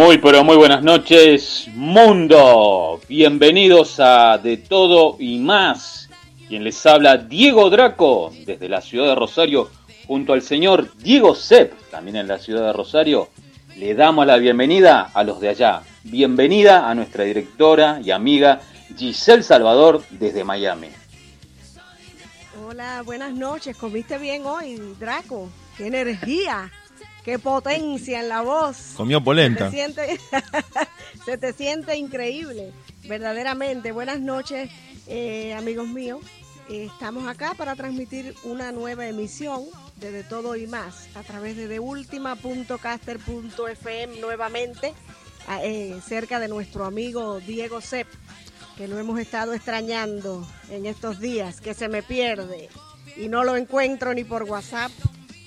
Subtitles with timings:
[0.00, 3.02] Muy pero muy buenas noches, mundo.
[3.06, 6.08] Bienvenidos a De Todo y Más.
[6.48, 9.70] Quien les habla, Diego Draco, desde la ciudad de Rosario,
[10.06, 13.28] junto al señor Diego Sepp, también en la ciudad de Rosario.
[13.76, 15.82] Le damos la bienvenida a los de allá.
[16.02, 18.62] Bienvenida a nuestra directora y amiga
[18.96, 20.88] Giselle Salvador desde Miami.
[22.66, 23.76] Hola, buenas noches.
[23.76, 25.50] ¿Comiste bien hoy, Draco?
[25.76, 26.72] ¡Qué energía!
[27.24, 28.92] Qué potencia en la voz.
[28.96, 29.70] Comió polenta.
[29.70, 30.18] Se te siente,
[31.24, 32.72] se te siente increíble,
[33.04, 33.92] verdaderamente.
[33.92, 34.68] Buenas noches,
[35.06, 36.20] eh, amigos míos.
[36.68, 39.64] estamos acá para transmitir una nueva emisión
[39.96, 44.94] de De Todo y Más a través de deultima.caster.fm nuevamente,
[45.62, 48.08] eh, cerca de nuestro amigo Diego Sepp,
[48.76, 52.68] que lo hemos estado extrañando en estos días, que se me pierde
[53.16, 54.90] y no lo encuentro ni por WhatsApp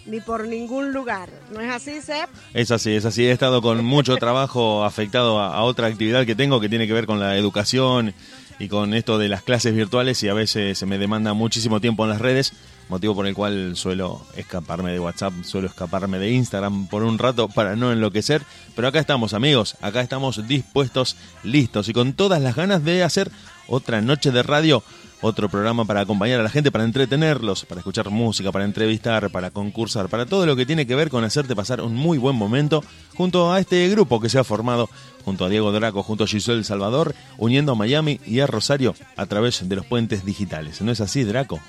[0.06, 1.30] ni por ningún lugar.
[1.52, 2.28] ¿No es así, Seb?
[2.54, 3.26] Es así, es así.
[3.26, 7.06] He estado con mucho trabajo afectado a, otra actividad que tengo que tiene que ver
[7.06, 8.14] con la educación
[8.59, 12.04] y con esto de las clases virtuales y a veces se me demanda muchísimo tiempo
[12.04, 12.54] en las redes,
[12.88, 17.48] motivo por el cual suelo escaparme de WhatsApp, suelo escaparme de Instagram por un rato
[17.48, 18.44] para no enloquecer,
[18.76, 23.31] pero acá estamos amigos, acá estamos dispuestos, listos y con todas las ganas de hacer
[23.68, 24.84] otra noche de radio
[25.24, 29.52] otro programa para acompañar a la gente, para entretenerlos, para escuchar música, para entrevistar, para
[29.52, 32.84] concursar, para todo lo que tiene que ver con hacerte pasar un muy buen momento
[33.16, 34.90] junto a este grupo que se ha formado
[35.24, 39.26] junto a Diego Draco, junto a Giselle Salvador, uniendo a Miami y a Rosario a
[39.26, 40.82] través de los puentes digitales.
[40.82, 41.62] ¿No es así, Draco?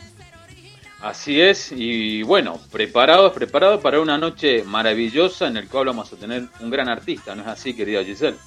[1.00, 6.16] Así es, y bueno, preparados, preparados para una noche maravillosa en el cual vamos a
[6.16, 8.38] tener un gran artista, ¿no es así, querida Giselle?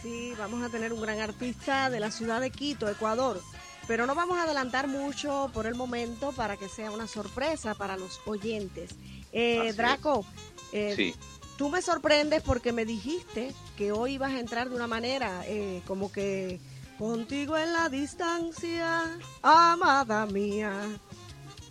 [0.00, 3.40] Sí, vamos a tener un gran artista de la ciudad de Quito, Ecuador.
[3.86, 7.96] Pero no vamos a adelantar mucho por el momento para que sea una sorpresa para
[7.96, 8.96] los oyentes.
[9.32, 10.24] Eh, Draco,
[10.72, 11.14] eh,
[11.56, 15.82] tú me sorprendes porque me dijiste que hoy ibas a entrar de una manera eh,
[15.86, 16.60] como que
[16.98, 20.72] contigo en la distancia, amada mía.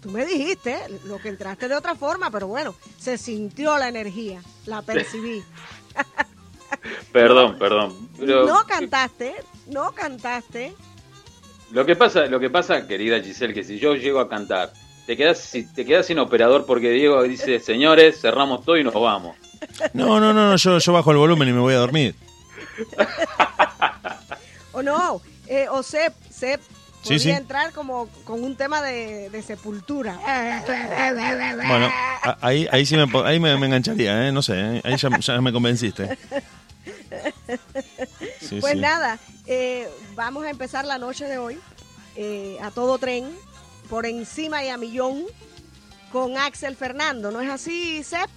[0.02, 4.42] Tú me dijiste lo que entraste de otra forma, pero bueno, se sintió la energía,
[4.66, 5.44] la percibí.
[7.12, 8.10] perdón, perdón.
[8.20, 9.34] No cantaste,
[9.68, 10.76] no cantaste.
[11.72, 14.72] Lo que pasa, lo que pasa, querida Giselle, que si yo llego a cantar,
[15.06, 19.36] te quedas, te quedas sin operador porque Diego dice, señores, cerramos todo y nos vamos.
[19.94, 22.16] No, no, no, yo, yo bajo el volumen y me voy a dormir.
[24.72, 26.62] o no, eh, o Sep, Sep
[27.06, 30.20] podría entrar como con un tema de, sepultura.
[31.68, 31.90] Bueno,
[32.42, 34.32] ahí, ahí sí me, ahí me, engancharía, ¿eh?
[34.32, 34.82] no sé, ¿eh?
[34.84, 36.18] ahí ya, me convenciste.
[38.62, 41.60] pues nada, eh, vamos a empezar la noche de hoy
[42.16, 43.26] eh, a todo tren,
[43.90, 45.24] por encima y a millón,
[46.12, 47.32] con Axel Fernando.
[47.32, 48.30] ¿No es así, Sep?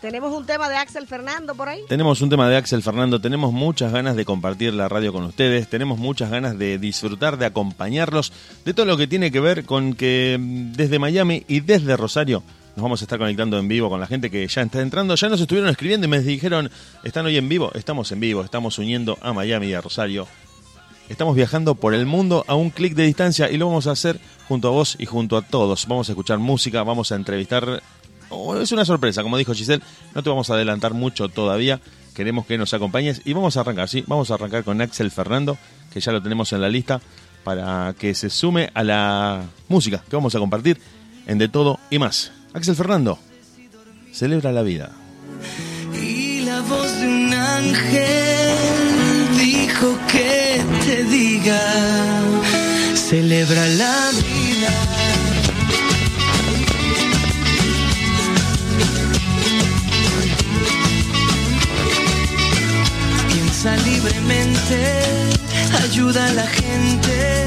[0.00, 1.80] ¿Tenemos un tema de Axel Fernando por ahí?
[1.88, 5.68] Tenemos un tema de Axel Fernando, tenemos muchas ganas de compartir la radio con ustedes,
[5.68, 8.32] tenemos muchas ganas de disfrutar, de acompañarlos,
[8.64, 12.42] de todo lo que tiene que ver con que mm, desde Miami y desde Rosario
[12.76, 15.14] nos vamos a estar conectando en vivo con la gente que ya está entrando.
[15.14, 16.70] Ya nos estuvieron escribiendo y me dijeron,
[17.04, 17.72] ¿están hoy en vivo?
[17.74, 20.28] Estamos en vivo, estamos uniendo a Miami y a Rosario.
[21.08, 24.20] Estamos viajando por el mundo a un clic de distancia y lo vamos a hacer
[24.46, 25.86] junto a vos y junto a todos.
[25.86, 27.82] Vamos a escuchar música, vamos a entrevistar.
[28.28, 29.82] Oh, es una sorpresa, como dijo Giselle,
[30.14, 31.80] no te vamos a adelantar mucho todavía.
[32.14, 35.56] Queremos que nos acompañes y vamos a arrancar, sí, vamos a arrancar con Axel Fernando,
[35.94, 37.00] que ya lo tenemos en la lista,
[37.42, 40.78] para que se sume a la música que vamos a compartir
[41.26, 42.35] en De Todo y más.
[42.56, 43.18] Axel Fernando,
[44.12, 44.90] celebra la vida.
[45.92, 48.56] Y la voz de un ángel
[49.38, 51.60] dijo que te diga,
[52.94, 54.72] celebra la vida.
[63.34, 65.02] Piensa libremente,
[65.84, 67.46] ayuda a la gente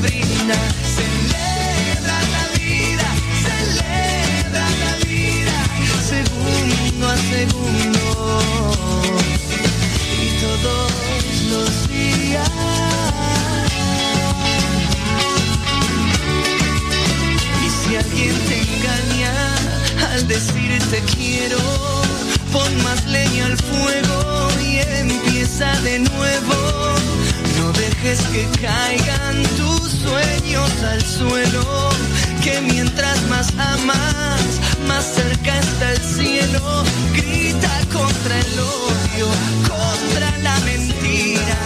[0.00, 0.56] brinda.
[0.96, 3.08] Celebra la vida,
[3.46, 5.56] celebra la vida,
[6.08, 8.40] segundo a segundo.
[10.24, 10.92] Y todos
[11.50, 12.50] los días.
[17.64, 19.32] Y si alguien te engaña
[20.12, 21.58] al decirte quiero,
[22.52, 26.98] pon más leña al fuego y empieza de nuevo
[27.78, 31.90] Dejes que caigan tus sueños al suelo,
[32.42, 34.40] que mientras más amas,
[34.88, 36.84] más cerca está el cielo.
[37.14, 39.28] Grita contra el odio,
[39.68, 41.58] contra la mentira,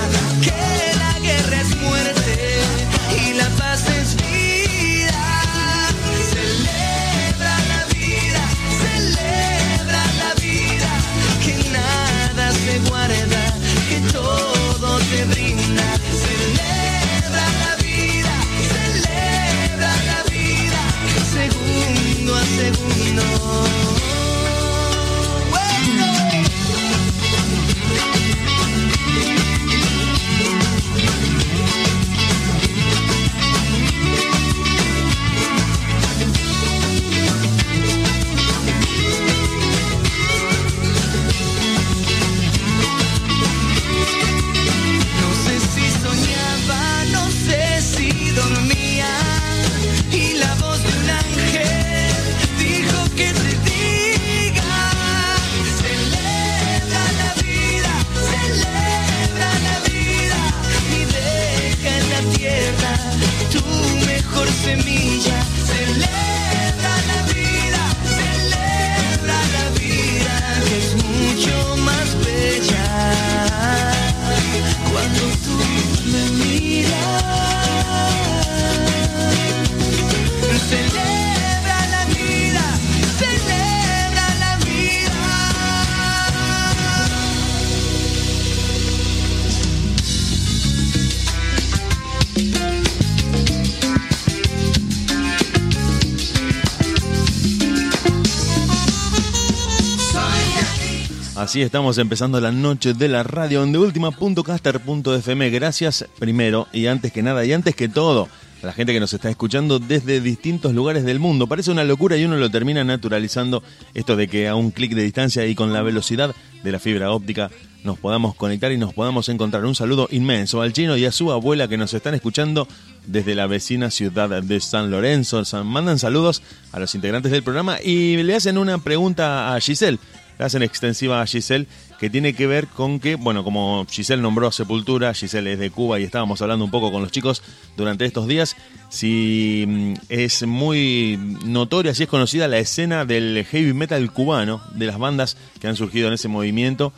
[101.53, 105.51] Así estamos empezando la noche de la radio en deultima.caster.fm.
[105.51, 108.27] Gracias primero y antes que nada y antes que todo
[108.63, 111.47] a la gente que nos está escuchando desde distintos lugares del mundo.
[111.47, 113.63] Parece una locura y uno lo termina naturalizando
[113.93, 116.35] esto de que a un clic de distancia y con la velocidad
[116.65, 117.51] de la fibra óptica
[117.85, 119.67] nos podamos conectar y nos podamos encontrar.
[119.67, 122.67] Un saludo inmenso al chino y a su abuela que nos están escuchando
[123.07, 125.43] desde la vecina ciudad de San Lorenzo.
[125.65, 129.99] Mandan saludos a los integrantes del programa y le hacen una pregunta a Giselle
[130.39, 131.67] le hacen extensiva a Giselle
[132.03, 135.71] que tiene que ver con que, bueno, como Giselle nombró a Sepultura, Giselle es de
[135.71, 137.43] Cuba y estábamos hablando un poco con los chicos
[137.77, 138.57] durante estos días,
[138.89, 144.87] si mm, es muy notoria, si es conocida la escena del heavy metal cubano, de
[144.87, 146.93] las bandas que han surgido en ese movimiento.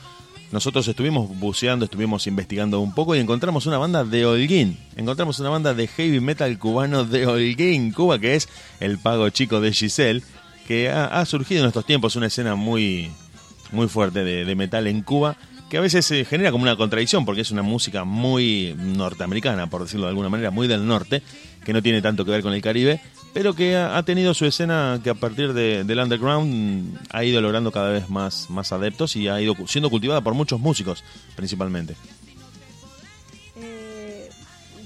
[0.52, 4.78] Nosotros estuvimos buceando, estuvimos investigando un poco y encontramos una banda de Holguín.
[4.96, 8.48] Encontramos una banda de heavy metal cubano de Holguín, Cuba, que es
[8.81, 10.22] el pago chico de Giselle,
[10.66, 13.10] que ha surgido en estos tiempos una escena muy,
[13.72, 15.37] muy fuerte de, de metal en Cuba,
[15.69, 19.82] que a veces se genera como una contradicción, porque es una música muy norteamericana, por
[19.82, 21.22] decirlo de alguna manera, muy del norte,
[21.64, 23.00] que no tiene tanto que ver con el Caribe,
[23.32, 27.72] pero que ha, tenido su escena que a partir de- del underground ha ido logrando
[27.72, 31.03] cada vez más, más adeptos y ha ido siendo cultivada por muchos músicos,
[31.34, 31.96] principalmente.
[33.56, 34.29] Eh,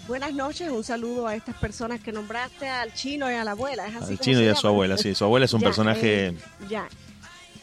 [0.07, 3.87] buenas noches, un saludo a estas personas que nombraste, al chino y a la abuela.
[3.89, 6.27] ¿es así Al chino y a su abuela, sí, su abuela es un Ya, personaje...
[6.29, 6.35] eh,
[6.71, 6.89] ya.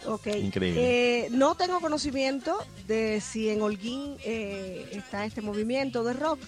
[0.08, 0.28] Ok.
[0.28, 0.82] Increíble.
[1.26, 2.58] Eh, no tengo conocimiento
[2.88, 6.40] de si en Holguín eh, está este movimiento de rock,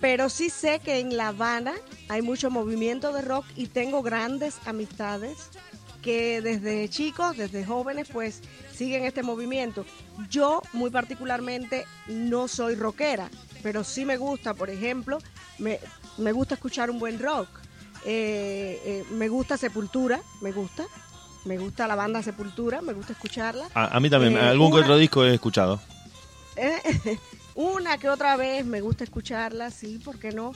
[0.00, 1.74] pero sí sé que en La Habana
[2.08, 5.36] hay mucho movimiento de rock y tengo grandes amistades
[6.02, 8.40] que desde chicos, desde jóvenes, pues
[8.72, 9.84] siguen este movimiento.
[10.30, 13.30] Yo muy particularmente no soy rockera,
[13.62, 15.18] pero sí me gusta, por ejemplo,
[15.58, 15.78] me,
[16.16, 17.48] me gusta escuchar un buen rock.
[18.04, 20.86] Eh, eh, me gusta Sepultura, me gusta.
[21.44, 23.68] Me gusta la banda Sepultura, me gusta escucharla.
[23.74, 25.80] A, a mí también, Eh, algún una- otro disco he escuchado.
[26.56, 27.18] Eh,
[27.54, 30.52] Una que otra vez me gusta escucharla, sí, ¿por qué no?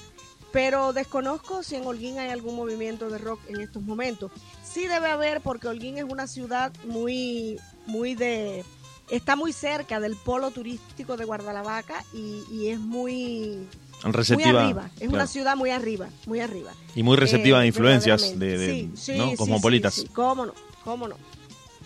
[0.53, 4.31] Pero desconozco si en Holguín hay algún movimiento de rock en estos momentos.
[4.63, 8.65] Sí debe haber, porque Holguín es una ciudad muy, muy de...
[9.11, 13.67] Está muy cerca del polo turístico de Guardalavaca y, y es muy,
[14.05, 14.53] Receptiva.
[14.53, 14.91] muy arriba.
[15.01, 16.73] Es una ciudad muy arriba, muy arriba.
[16.95, 19.31] Y muy receptiva a Eh, influencias de, Sí, sí, ¿no?
[19.31, 19.95] sí, cosmopolitas.
[19.95, 21.17] sí, sí, cómo no, cómo no.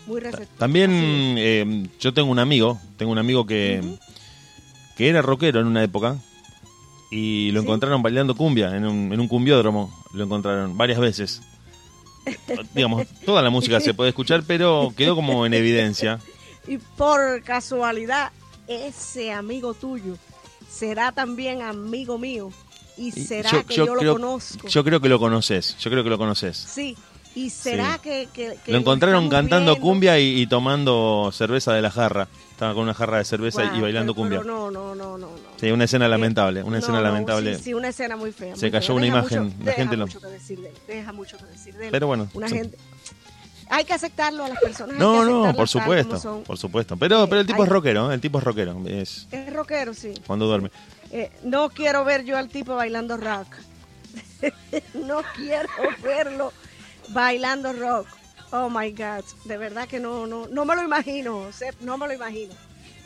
[0.06, 0.58] Muy receptiva.
[0.58, 0.90] También
[1.38, 3.82] eh, yo tengo un amigo, tengo un amigo que,
[4.96, 6.16] que era rockero en una época
[7.10, 7.66] y lo Sí.
[7.66, 11.42] encontraron bailando cumbia en un, en un cumbiódromo, lo encontraron varias veces.
[12.74, 16.18] Digamos, toda la música se puede escuchar, pero quedó como en evidencia.
[16.66, 18.30] Y por casualidad,
[18.66, 20.16] ese amigo tuyo
[20.70, 22.50] será también amigo mío.
[22.98, 24.66] Y será que yo, lo creo, conozco.
[24.68, 26.56] yo creo que lo conoces, yo creo que lo conoces.
[26.56, 26.96] Sí.
[27.38, 28.28] ¿Y será que,
[28.66, 32.26] Lo encontraron cantando cumbia y, tomando cerveza de la jarra.
[32.50, 34.42] Estaba con una jarra de cerveza y bailando cumbia.
[34.44, 37.56] no, no, no, no, Sí, una escena eh, lamentable, una escena lamentable.
[37.56, 38.56] Sí, una escena muy fea.
[38.56, 40.06] Se cayó una imagen, la gente lo...
[40.06, 41.90] mucho que decir de él, deja mucho que decir de él.
[41.92, 42.28] Pero bueno.
[42.34, 42.76] Una gente...
[43.70, 44.96] Hay que aceptarlo a las personas.
[44.96, 46.96] No, no, por supuesto, por supuesto.
[46.96, 48.14] Pero, pero el tipo es rockero, ¿eh?
[48.14, 48.82] el tipo es rockero.
[48.86, 50.14] Es, es rockero, sí.
[50.26, 50.70] Cuando duerme.
[51.12, 53.46] Eh, no quiero ver yo al tipo bailando rock.
[54.94, 55.68] no quiero
[56.02, 56.52] verlo
[57.08, 58.06] bailando rock.
[58.50, 61.50] Oh my God, de verdad que no, no, no me lo imagino,
[61.80, 62.54] no me lo imagino.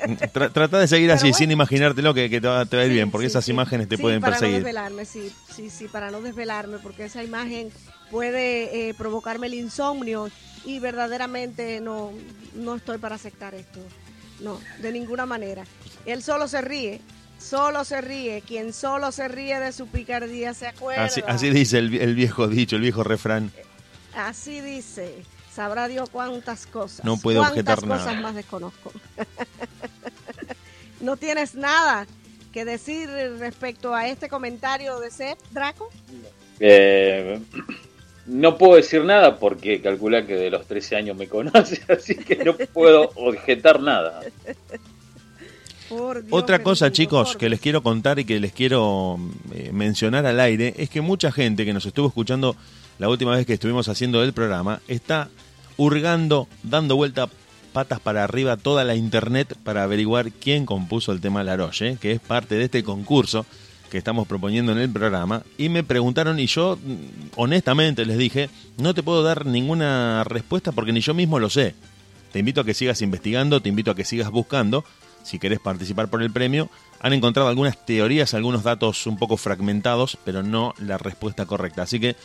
[0.33, 3.49] trata de seguir así, sin imaginártelo, que, que te, va, a ir bien, porque esas
[3.49, 4.41] imágenes te pueden perseguir.
[4.41, 7.71] Para no desvelarme, sí, sí, sí, para no desvelarme, porque esa imagen
[8.11, 10.29] puede eh, provocarme el insomnio
[10.65, 12.13] y verdaderamente no,
[12.55, 13.81] no estoy para aceptar esto.
[14.41, 15.65] No, de ninguna manera.
[16.05, 17.01] Él solo se ríe,
[17.39, 18.43] solo se ríe.
[18.43, 21.09] Quien solo se ríe de su picardía se acuerda.
[21.27, 23.53] Así, dice el, el, viejo dicho, el viejo refrán.
[24.15, 25.23] Así dice.
[25.53, 27.05] Sabrá Dios cuántas cosas.
[27.05, 28.03] No puedo objetar nada.
[28.03, 28.91] cosas más desconozco.
[31.01, 32.07] ¿No tienes nada
[32.53, 35.91] que decir respecto a este comentario de Seth Draco?
[36.61, 37.41] Eh,
[38.27, 42.37] no puedo decir nada porque calcula que de los 13 años me conoce, así que
[42.37, 44.21] no puedo objetar nada.
[46.31, 49.19] Otra cosa, chicos, que les quiero contar y que les quiero
[49.55, 52.57] eh, mencionar al aire es que mucha gente que nos estuvo escuchando
[52.99, 55.29] la última vez que estuvimos haciendo el programa está
[55.77, 57.29] hurgando, dando vuelta
[57.73, 62.21] patas para arriba toda la internet para averiguar quién compuso el tema Laroche, que es
[62.21, 63.47] parte de este concurso
[63.91, 65.43] que estamos proponiendo en el programa.
[65.59, 66.79] Y me preguntaron y yo
[67.37, 71.75] honestamente les dije, no te puedo dar ninguna respuesta porque ni yo mismo lo sé.
[72.33, 74.85] Te invito a que sigas investigando, te invito a que sigas buscando,
[75.23, 76.71] si querés participar por el premio.
[77.01, 81.83] Han encontrado algunas teorías, algunos datos un poco fragmentados, pero no la respuesta correcta.
[81.83, 82.17] Así que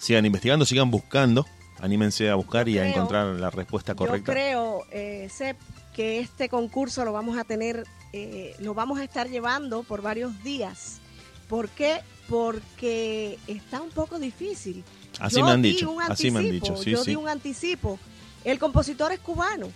[0.00, 1.46] sigan investigando, sigan buscando
[1.80, 4.32] anímense a buscar y a encontrar la respuesta correcta.
[4.32, 5.56] Yo creo, eh, Sep,
[5.94, 10.42] que este concurso lo vamos a tener, eh, lo vamos a estar llevando por varios
[10.42, 11.00] días.
[11.48, 12.00] ¿Por qué?
[12.28, 14.84] Porque está un poco difícil.
[15.18, 16.80] Así me han dicho, así me han dicho.
[16.82, 17.98] yo di un anticipo.
[18.44, 19.68] El compositor es cubano,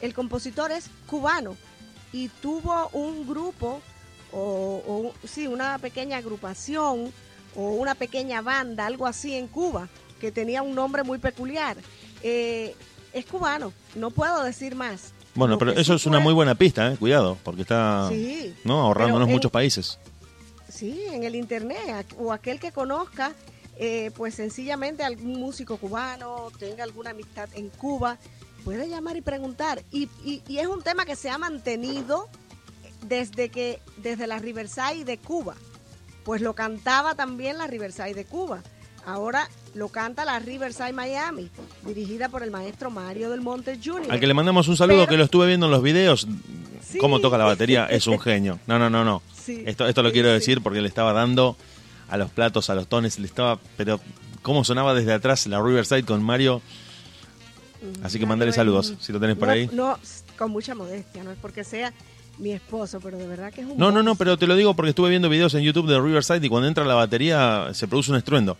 [0.00, 1.56] el compositor es cubano
[2.12, 3.82] y tuvo un grupo
[4.32, 7.12] o, o sí, una pequeña agrupación
[7.56, 9.88] o una pequeña banda, algo así en Cuba
[10.20, 11.76] que tenía un nombre muy peculiar.
[12.22, 12.74] Eh,
[13.12, 15.12] es cubano, no puedo decir más.
[15.34, 18.10] Bueno, pero eso es una muy buena pista, eh, cuidado, porque está
[18.64, 18.80] ¿no?
[18.80, 19.98] ahorrándonos muchos países.
[20.68, 23.32] Sí, en el internet, o aquel que conozca,
[23.78, 28.18] eh, pues sencillamente algún músico cubano, tenga alguna amistad en Cuba,
[28.64, 29.82] puede llamar y preguntar.
[29.90, 32.28] Y, y, es un tema que se ha mantenido
[33.06, 35.54] desde que desde la Riverside de Cuba,
[36.26, 38.60] pues lo cantaba también la Riverside de Cuba.
[39.06, 41.48] Ahora lo canta la Riverside Miami,
[41.86, 44.10] dirigida por el maestro Mario del Monte Jr.
[44.10, 46.26] Al que le mandamos un saludo, que lo estuve viendo en los videos.
[46.98, 48.58] Cómo toca la batería, es un genio.
[48.66, 49.22] No, no, no, no.
[49.46, 51.56] esto esto lo quiero decir porque le estaba dando
[52.08, 54.00] a los platos, a los tones, le estaba, pero
[54.42, 56.60] cómo sonaba desde atrás la Riverside con Mario.
[58.02, 59.70] Así que mandale saludos, si lo tenés por ahí.
[59.72, 59.96] No,
[60.36, 61.92] con mucha modestia, no es porque sea
[62.38, 63.78] mi esposo, pero de verdad que es un...
[63.78, 66.44] No, no, no, pero te lo digo porque estuve viendo videos en YouTube de Riverside
[66.46, 68.56] y cuando entra la batería se produce un estruendo.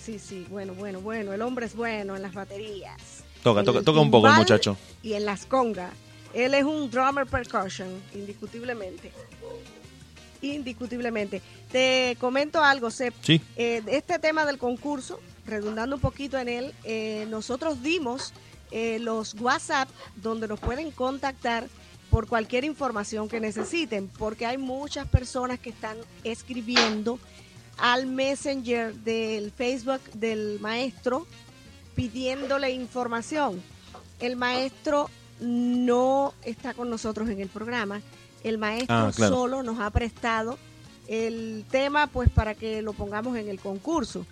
[0.00, 1.32] Sí, sí, bueno, bueno, bueno.
[1.32, 3.24] El hombre es bueno en las baterías.
[3.42, 4.76] Toca, toca, toca un poco el muchacho.
[5.02, 5.92] Y en las congas.
[6.32, 9.12] Él es un drummer percussion, indiscutiblemente.
[10.42, 11.42] Indiscutiblemente.
[11.70, 13.14] Te comento algo, Sep.
[13.20, 13.40] Sí.
[13.56, 18.32] Eh, este tema del concurso, redundando un poquito en él, eh, nosotros dimos
[18.70, 21.68] eh, los WhatsApp donde nos pueden contactar
[22.14, 27.18] por cualquier información que necesiten, porque hay muchas personas que están escribiendo
[27.76, 31.26] al messenger del Facebook del maestro
[31.96, 33.60] pidiéndole información.
[34.20, 38.00] El maestro no está con nosotros en el programa.
[38.44, 40.56] El maestro ah, solo nos ha prestado
[41.08, 44.24] el tema pues para que lo pongamos en el concurso.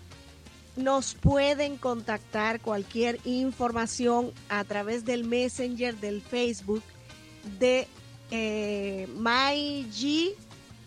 [0.77, 6.81] Nos pueden contactar cualquier información a través del messenger del Facebook
[7.59, 7.87] de
[8.31, 10.35] eh, MyG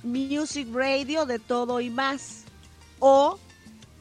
[0.03, 2.45] Music Radio de todo y más
[2.99, 3.39] o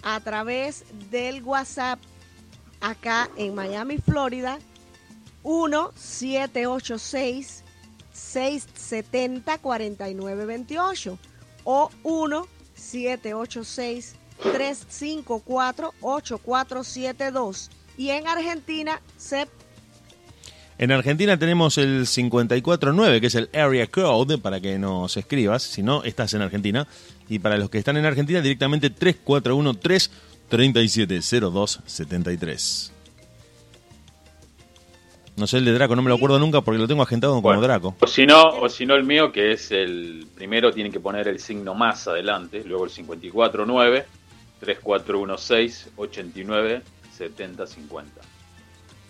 [0.04, 2.00] a través del WhatsApp
[2.80, 4.60] acá en Miami, Florida,
[5.44, 7.64] 1-786
[8.14, 11.18] 670 4928
[11.64, 19.48] o 1-786 354 8472 y en Argentina se
[20.78, 25.82] en Argentina tenemos el 549, que es el Area Code, para que nos escribas, si
[25.84, 26.86] no estás en Argentina.
[27.30, 29.74] Y para los que están en Argentina, directamente 341
[30.50, 32.92] 370273.
[35.38, 37.42] No sé el de Draco, no me lo acuerdo nunca porque lo tengo agendado como
[37.42, 37.62] Bueno.
[37.62, 37.94] Draco.
[38.00, 41.28] O si no, o si no el mío, que es el primero, tienen que poner
[41.28, 44.06] el signo más adelante, luego el 549
[44.62, 46.82] 3416 89
[47.18, 48.22] 70 50.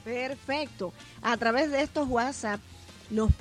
[0.06, 0.94] Perfecto.
[1.24, 2.62] A través de estos WhatsApp
[3.10, 3.32] nos,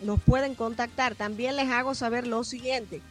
[0.00, 1.14] nos pueden contactar.
[1.14, 3.02] También les hago saber lo siguiente.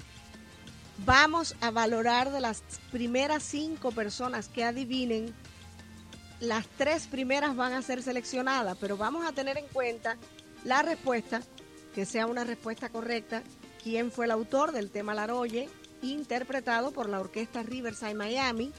[1.06, 5.34] Vamos a valorar de las primeras cinco personas que adivinen.
[6.40, 10.18] Las tres primeras van a ser seleccionadas, pero vamos a tener en cuenta
[10.66, 11.42] la respuesta,
[11.94, 13.44] que sea una respuesta correcta.
[13.84, 15.70] ¿Quién fue el autor del tema Laroye?
[16.02, 18.72] Interpretado por la orquesta Riverside Miami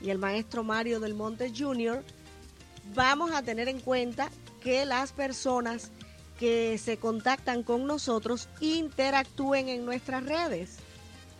[0.00, 2.02] y el maestro Mario del Monte Jr
[2.94, 4.30] vamos a tener en cuenta
[4.62, 5.90] que las personas
[6.38, 10.76] que se contactan con nosotros interactúen en nuestras redes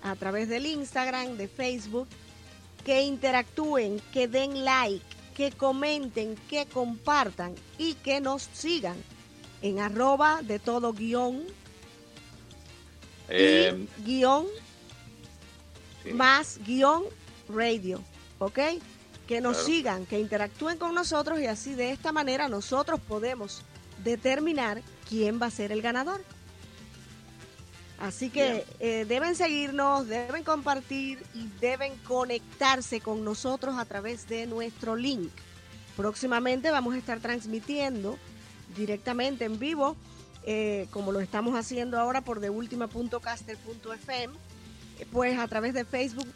[0.03, 2.09] a través del Instagram, de Facebook,
[2.85, 5.05] que interactúen, que den like,
[5.37, 8.97] que comenten, que compartan y que nos sigan
[9.63, 11.45] en arroba de todo guion
[13.29, 14.47] Eh, y guion
[16.03, 16.13] sí.
[16.13, 17.05] más guion
[17.49, 18.01] radio,
[18.39, 18.59] ¿ok?
[19.33, 19.67] Que nos Claro.
[19.67, 23.63] sigan, que interactúen con nosotros y así de esta manera nosotros podemos
[24.05, 26.23] determinar quién va a ser el ganador.
[27.99, 34.47] Así que eh, deben seguirnos, deben compartir y deben conectarse con nosotros a través de
[34.47, 35.31] nuestro link.
[35.97, 38.19] Próximamente vamos a estar transmitiendo
[38.77, 39.97] directamente en vivo,
[40.45, 44.35] eh, como lo estamos haciendo ahora por deultima.caster.fm,
[44.99, 46.29] eh, pues a través de Facebook,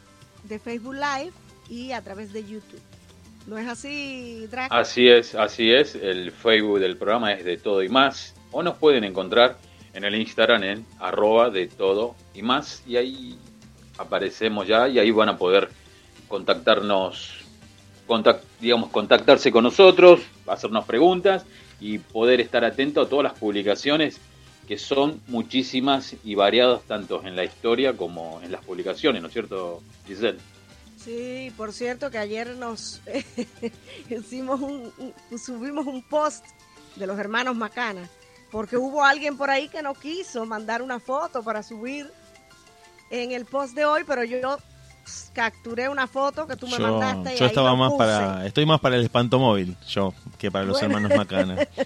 [0.45, 1.33] de Facebook Live
[1.69, 2.81] y a través de YouTube.
[3.47, 4.75] ¿No es así, Draco?
[4.75, 5.95] Así es, así es.
[5.95, 8.35] El Facebook del programa es de todo y más.
[8.51, 9.57] O nos pueden encontrar
[9.95, 12.83] en el Instagram en arroba de todo y más.
[12.87, 13.39] Y ahí
[13.99, 15.71] aparecemos ya y ahí van a poder
[16.29, 17.45] contactarnos,
[18.07, 21.47] contact, digamos, contactarse con nosotros, hacernos preguntas
[21.81, 24.21] y poder estar atento a todas las publicaciones
[24.67, 29.33] que son muchísimas y variadas tanto en la historia como en las publicaciones, ¿no es
[29.33, 30.39] cierto, Giselle?
[31.07, 33.01] Sí, por cierto que ayer nos
[34.11, 36.45] hicimos un, un- subimos un post
[36.97, 38.09] de los hermanos Macana,
[38.51, 42.11] porque hubo alguien por ahí que no quiso mandar una foto para subir
[43.11, 44.59] en el post de hoy, pero yo
[45.33, 47.99] capturé una foto que tú me Yo, mandaste y yo estaba más puse.
[47.99, 50.97] para, estoy más para el espanto móvil, yo, que para los Bueno.
[50.99, 51.69] hermanos Macana.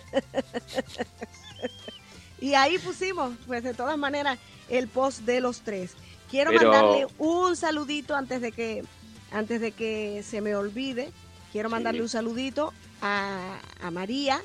[2.41, 4.39] Y ahí pusimos, pues de todas maneras,
[4.71, 5.93] el post de los tres.
[6.31, 8.83] Quiero Pero- mandarle un saludito antes de que
[9.33, 11.11] antes de que se me olvide.
[11.53, 11.73] Quiero Sí.
[11.75, 14.41] mandarle un saludito a, a María,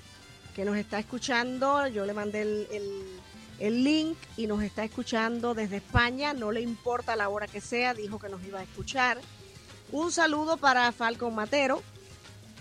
[0.55, 1.87] que nos está escuchando.
[1.87, 3.19] Yo le mandé el, el-
[3.57, 6.33] el link y nos está escuchando desde España.
[6.33, 9.17] No le importa la hora que sea, dijo que nos iba a escuchar.
[9.91, 11.81] Un saludo para Falcon Matero.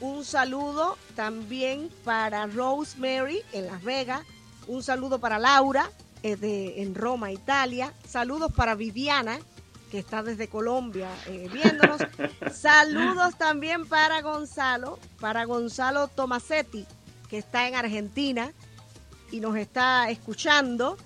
[0.01, 4.23] Un saludo también para Rosemary en Las Vegas.
[4.67, 5.91] Un saludo para Laura
[6.23, 7.93] eh, de, en Roma, Italia.
[8.07, 9.39] Saludos para Viviana,
[9.95, 12.01] que está desde Colombia eh, viéndonos.
[12.53, 16.85] Saludos también para Gonzalo, para Gonzalo Tomasetti,
[17.31, 18.51] que está en Argentina
[19.31, 20.97] y nos está escuchando.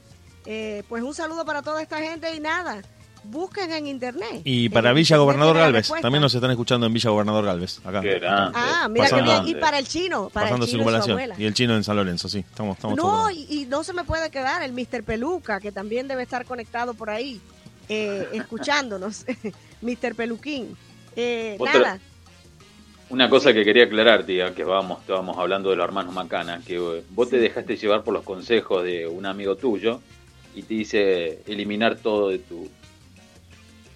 [0.47, 2.81] Eh, pues un saludo para toda esta gente y nada,
[3.25, 4.41] busquen en internet.
[4.45, 8.01] Y para En Villa Gobernador Galvez, también nos están escuchando en Villa Gobernador Galvez, acá.
[8.01, 8.19] Qué.
[8.25, 9.57] Ah, mira Pasando- qué bien.
[9.57, 11.43] Y para el chino, para Pasando el chino y su.
[11.43, 12.39] Y el chino en San Lorenzo, sí.
[12.39, 15.03] Estamos, estamos No, y, y no se me puede quedar el Mr.
[15.05, 17.39] Peluca, que también debe estar conectado por ahí,
[17.89, 19.25] eh, escuchándonos.
[19.83, 20.15] Mr.
[20.15, 20.77] Peluquín.
[21.17, 22.01] Eh, Otra- nada,
[23.11, 27.03] Una cosa que quería aclarar, tía, que vamos, estábamos hablando de los hermanos Macana, que
[27.11, 30.01] vos te dejaste llevar por los consejos de un amigo tuyo
[30.55, 32.69] y te dice eliminar todo de tu,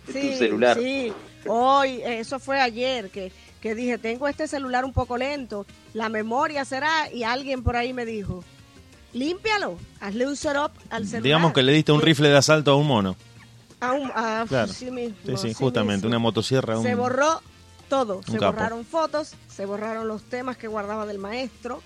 [0.07, 0.79] de tu sí, celular.
[0.79, 1.13] sí.
[1.47, 6.65] Hoy, eso fue ayer, que, que dije, tengo este celular un poco lento, la memoria
[6.65, 8.45] será, y alguien por ahí me dijo,
[9.13, 11.23] límpialo, hazle un setup al celular.
[11.25, 13.17] Digamos que le diste un rifle de asalto a un mono.
[13.83, 14.73] A un- a- Claro.
[14.73, 16.09] sí mismo, Sí, justamente, mismo.
[16.09, 16.79] una motosierra.
[16.79, 16.85] Un...
[16.85, 17.43] Se borró
[17.89, 18.23] todo.
[18.23, 18.53] Se capo.
[18.53, 21.83] borraron fotos, se borraron los temas que guardaba del maestro.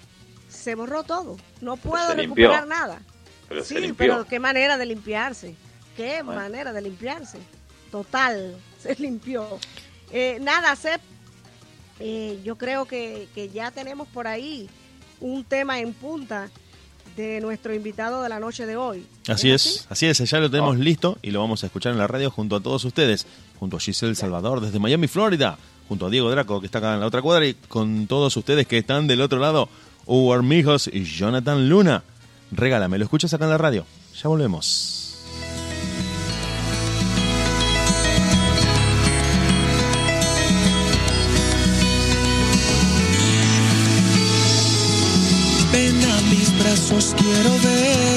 [0.49, 1.37] Se borró todo.
[1.61, 2.49] No puedo limpió.
[2.51, 3.01] recuperar nada.
[3.49, 5.55] Pero sí, pero qué manera de limpiarse.
[5.97, 6.41] Qué Bueno.
[6.41, 7.39] manera de limpiarse.
[7.91, 9.59] Total, se limpió.
[10.13, 11.01] Eh, nada, Sep,
[11.99, 14.69] eh, yo creo que, que ya tenemos por ahí
[15.21, 16.51] un tema en punta
[17.17, 19.07] de nuestro invitado de la noche de hoy.
[19.29, 22.07] Así es, así es, ya lo tenemos listo y lo vamos a escuchar en la
[22.07, 23.27] radio junto a todos ustedes,
[23.59, 27.01] junto a Giselle Salvador desde Miami, Florida, junto a Diego Draco que está acá en
[27.01, 29.69] la otra cuadra y con todos ustedes que están del otro lado,
[30.05, 32.03] Hugo Armijos y Jonathan Luna.
[32.53, 33.87] Regálame, lo escuchas acá en la radio.
[34.23, 34.96] Ya volvemos.
[46.89, 48.16] Brazos quiero verte,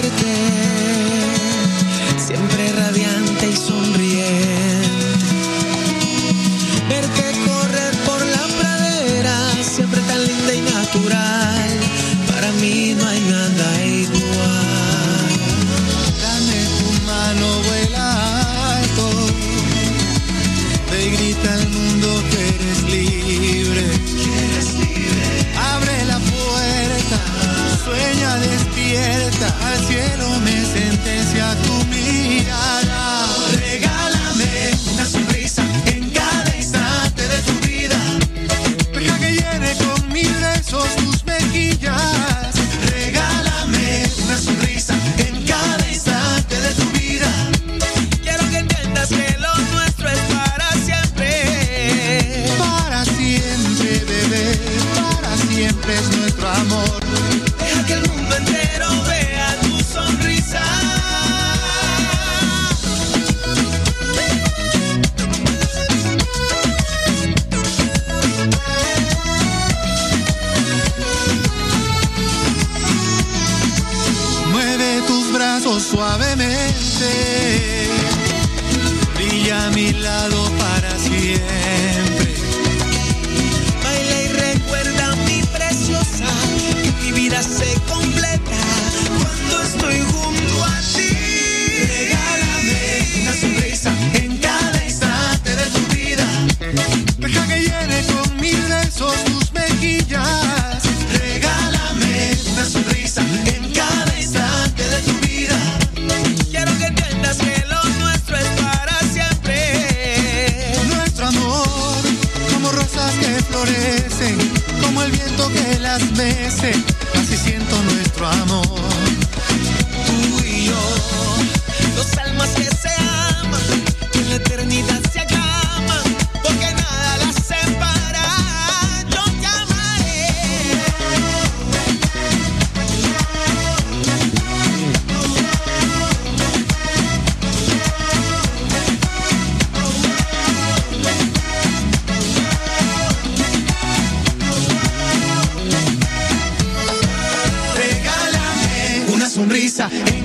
[149.79, 150.18] una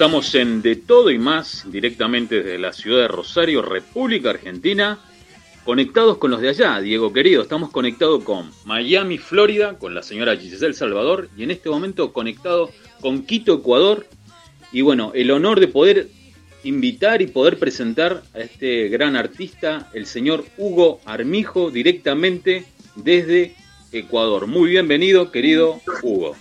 [0.00, 4.98] estamos en De Todo y Más, directamente desde la ciudad de Rosario, República Argentina,
[5.62, 7.42] conectados con los de allá, Diego querido.
[7.42, 12.70] Estamos conectados con Miami, Florida, con la señora Giselle Salvador, y en este momento conectado
[13.02, 14.06] con Quito, Ecuador.
[14.72, 16.08] Y bueno, el honor de poder
[16.64, 23.54] invitar y poder presentar a este gran artista, el señor Hugo Armijo, directamente desde
[23.92, 24.46] Ecuador.
[24.46, 26.36] Muy bienvenido, querido Hugo.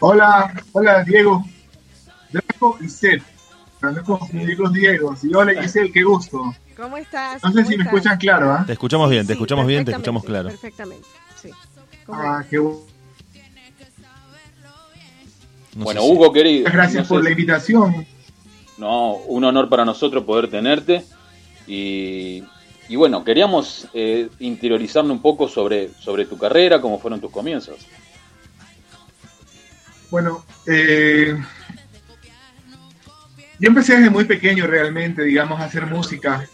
[0.00, 1.42] Hola, hola Diego.
[2.80, 3.22] Y Seth.
[3.80, 5.24] Para no confundir los Diegos.
[5.24, 6.54] Y hola Giselle, qué gusto.
[6.76, 7.42] ¿Cómo estás?
[7.42, 8.64] No sé ¿Cómo si me escuchan claro, ¿ah?
[8.66, 10.48] Te escuchamos bien, te Sí, escuchamos bien, te escuchamos claro.
[10.48, 11.06] Perfectamente,
[11.40, 11.50] sí.
[12.06, 12.80] ¿Cómo Ah, qué bueno.
[15.76, 16.60] No bueno, si- Hugo querido.
[16.60, 18.06] Muchas gracias no sé por la invitación.
[18.78, 21.04] No, un honor para nosotros poder tenerte.
[21.66, 22.42] Y,
[22.88, 27.76] y bueno, queríamos eh, interiorizarnos un poco sobre, sobre tu carrera, cómo fueron tus comienzos.
[30.10, 31.36] Bueno, eh,
[33.60, 36.48] yo empecé desde muy pequeño realmente, digamos, a hacer música.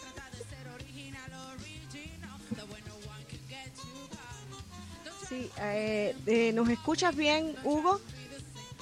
[5.28, 8.00] Sí, eh, eh, ¿nos escuchas bien, Hugo?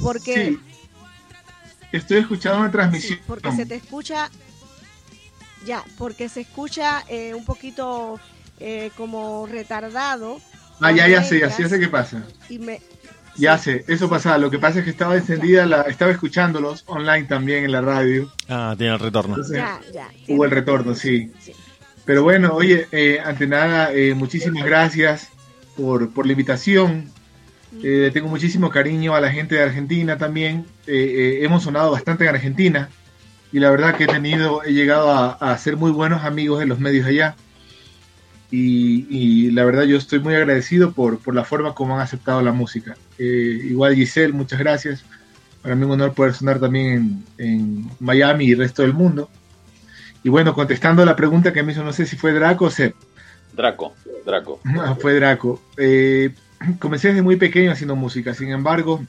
[0.01, 0.61] Porque, Sí.
[1.93, 3.21] Estoy escuchando una sí, transmisión.
[3.27, 4.29] porque se te escucha,
[5.65, 8.19] ya, porque se escucha eh, un poquito
[8.59, 10.41] eh, como retardado.
[10.81, 12.25] Ah, ya, ya sé, ya Orejas, sé, ya sé qué pasa.
[12.49, 12.81] Y me,
[13.37, 14.39] Ya sé, eso pasaba.
[14.39, 18.31] Lo que pasa es que estaba encendida, la, estaba escuchándolos online también en la radio.
[18.49, 19.35] Ah, tiene el retorno.
[19.35, 20.09] Entonces, ya, ya.
[20.29, 21.33] hubo el retorno, sí.
[21.41, 21.53] Sí.
[22.05, 25.31] Pero bueno, oye, eh, ante nada, eh, muchísimas gracias
[25.77, 27.11] por, por la invitación.
[27.83, 30.67] Eh, le tengo muchísimo cariño a la gente de Argentina también.
[30.87, 32.89] Eh, eh, hemos sonado bastante en Argentina
[33.53, 36.67] y la verdad que he tenido, he llegado a, a ser muy buenos amigos de
[36.67, 37.37] los medios allá.
[38.57, 42.41] Y, y la verdad yo estoy muy agradecido por, por la forma como han aceptado
[42.41, 42.97] la música.
[43.19, 45.05] Eh, igual Giselle, muchas gracias.
[45.61, 49.29] Para mí un honor poder sonar también en, en Miami y el resto del mundo.
[50.23, 52.95] Y bueno, contestando la pregunta que me hizo, no sé si fue Draco o Seb.
[53.57, 54.61] Draco, Draco.
[54.79, 55.61] Ah, fue Draco.
[55.77, 56.33] Eh,
[56.79, 59.05] comencé desde muy pequeño haciendo música, sin embargo,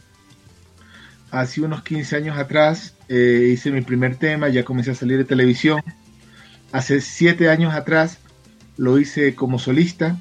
[1.30, 5.26] hace unos 15 años atrás eh, hice mi primer tema, ya comencé a salir de
[5.26, 5.84] televisión.
[6.72, 8.18] Hace 7 años atrás
[8.78, 10.18] lo hice como solista,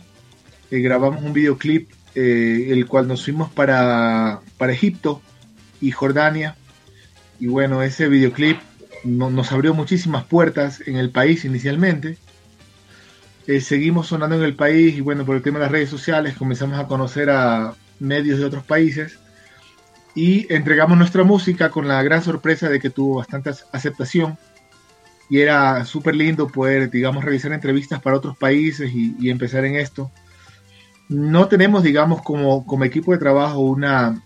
[0.71, 5.21] eh, grabamos un videoclip, eh, el cual nos fuimos para, para Egipto
[5.81, 6.57] y Jordania.
[7.41, 8.59] Y bueno, ese videoclip
[9.05, 12.17] no- nos abrió muchísimas puertas en el país inicialmente.
[13.47, 16.35] Eh, seguimos sonando en el país y bueno, por el tema de las redes sociales
[16.37, 19.19] comenzamos a conocer a medios de otros países
[20.15, 24.39] y entregamos nuestra música con la gran sorpresa de que tuvo bastante ac- aceptación
[25.35, 29.75] y era súper lindo poder, digamos, realizar entrevistas para otros países y, y empezar en
[29.75, 30.13] esto.
[31.09, 34.23] No tenemos, digamos, como, como equipo de trabajo una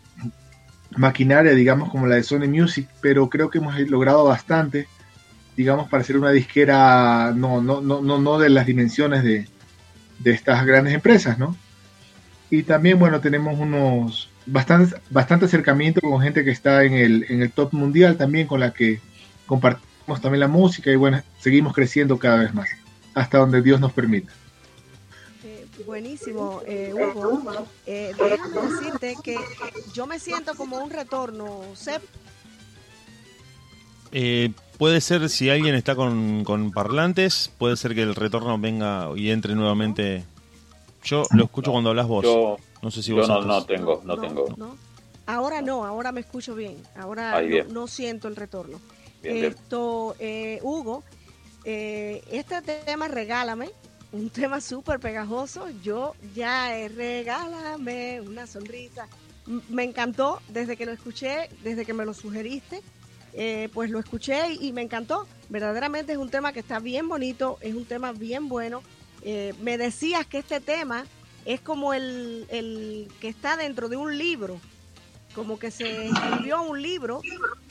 [0.98, 4.86] maquinaria, digamos, como la de Sony Music, pero creo que hemos logrado bastante
[5.56, 9.48] digamos, para ser una disquera no, no, no, no, no de las dimensiones de,
[10.18, 11.56] de estas grandes empresas, ¿no?
[12.50, 17.40] Y también, bueno, tenemos unos bastante, bastante acercamiento con gente que está en el, en
[17.40, 19.00] el top mundial también, con la que
[20.16, 22.68] también la música y bueno, seguimos creciendo cada vez más,
[23.14, 24.32] hasta donde Dios nos permita.
[25.44, 27.66] Eh, buenísimo, eh, Hugo.
[27.86, 29.36] Eh, déjame decirte que
[29.92, 32.02] yo me siento como un retorno, Seb.
[34.12, 39.08] Eh, puede ser si alguien está con, con parlantes, puede ser que el retorno venga
[39.16, 40.24] y entre nuevamente.
[41.04, 42.24] Yo lo escucho cuando hablas vos.
[42.24, 43.28] Yo, no sé si yo vos.
[43.28, 43.48] no, antes.
[43.48, 44.76] no tengo, no, tengo.
[45.26, 46.76] Ahora no, ahora me escucho bien.
[46.96, 47.66] Ahora Ahí no, bien.
[47.72, 48.80] no siento el retorno.
[49.22, 51.02] Esto, eh, Hugo,
[51.64, 53.70] eh, este tema Regálame,
[54.12, 55.68] un tema súper pegajoso.
[55.82, 59.08] Yo ya eh, regálame una sonrisa.
[59.68, 62.82] Me encantó desde que lo escuché, desde que me lo sugeriste.
[63.34, 65.26] eh, pues lo escuché y, me encantó.
[65.48, 68.82] Verdaderamente es un tema que está bien bonito, es un tema bien bueno.
[69.60, 71.04] Me decías que este tema
[71.44, 74.60] es como el, el que está dentro de un libro,
[75.34, 77.22] como que se escribió un libro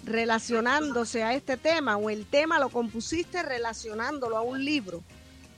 [0.05, 5.03] relacionándose a este tema, o el tema lo compusiste relacionándolo a un libro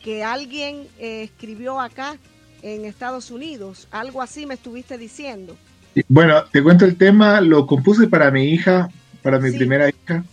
[0.04, 2.18] que alguien eh, escribió acá
[2.62, 3.88] en Estados Unidos.
[3.92, 5.56] Algo así me estuviste diciendo.
[6.08, 8.90] Bueno, te cuento el tema, lo compuse para mi hija,
[9.22, 9.58] para mi Sí.
[9.58, 10.24] primera hija,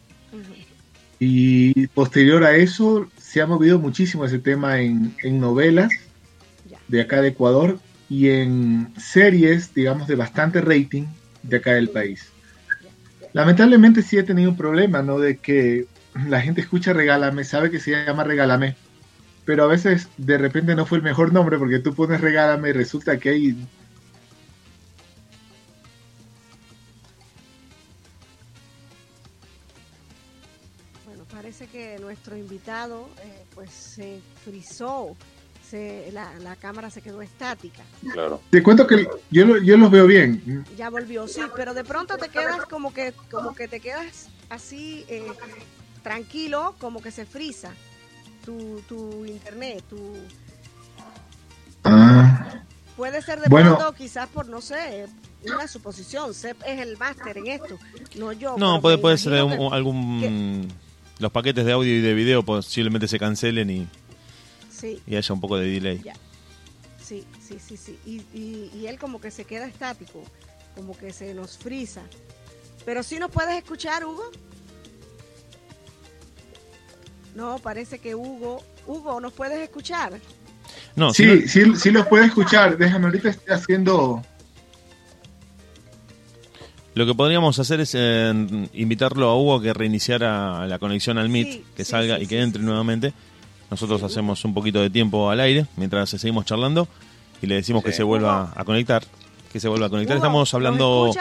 [1.18, 5.90] y posterior a eso se ha movido muchísimo ese tema en, en novelas
[6.68, 6.78] Ya.
[6.88, 7.78] de acá de Ecuador
[8.10, 11.04] y en series, digamos, de bastante rating
[11.48, 12.30] de acá del país.
[13.32, 15.18] Lamentablemente sí he tenido un problema, ¿no?
[15.18, 15.86] De que
[16.26, 18.76] la gente escucha Regálame, sabe que se llama Regálame,
[19.44, 22.72] pero a veces de repente no fue el mejor nombre porque tú pones Regálame y
[22.72, 23.68] resulta que hay
[31.04, 35.16] Bueno, parece que nuestro invitado eh, pues se frizó,
[35.70, 37.82] se, la, la cámara se quedó estática.
[38.12, 38.40] Claro.
[38.50, 40.64] Te cuento que yo, lo- yo los veo bien.
[40.76, 45.04] Ya volvió, sí, pero de pronto te quedas como que, como que te quedas así
[45.08, 45.26] eh,
[46.02, 47.72] tranquilo, como que se frisa
[48.44, 49.98] tu, tu internet, tu
[51.84, 52.62] Ah,
[52.96, 53.76] puede ser de Bueno.
[53.76, 55.06] pronto quizás por no sé
[55.44, 56.34] una suposición.
[56.34, 57.78] Sep es el máster en esto,
[58.16, 58.56] no yo.
[58.58, 60.68] No, puede, puede ser un- que- algún.
[61.18, 63.88] Los paquetes de audio y de video posiblemente se cancelen y,
[64.76, 66.00] sí, y haya un poco de delay.
[66.02, 66.14] Ya.
[67.02, 67.98] sí, sí, sí, sí.
[68.04, 70.22] Y, y, y él como que se queda estático,
[70.74, 72.02] como que se nos frisa.
[72.84, 74.30] Pero sí nos puedes escuchar, Hugo.
[77.34, 80.18] No, parece que Hugo, Hugo, ¿nos puedes escuchar?
[80.94, 82.78] No, sí, sí, sí los puedo escuchar.
[82.78, 84.22] Déjame, ahorita estoy haciendo...
[86.94, 88.32] lo que podríamos hacer es eh,
[88.72, 92.22] invitarlo a Hugo a que reiniciara la conexión al Meet, Sí, que sí, salga sí,
[92.24, 92.66] y que entre sí.
[92.66, 93.12] nuevamente.
[93.70, 96.88] Nosotros hacemos un poquito de tiempo al aire mientras seguimos charlando
[97.42, 99.04] y le decimos que se vuelva a conectar.
[99.52, 100.16] Que se vuelva a conectar.
[100.16, 101.12] Hugo, Estamos ¿nos hablando.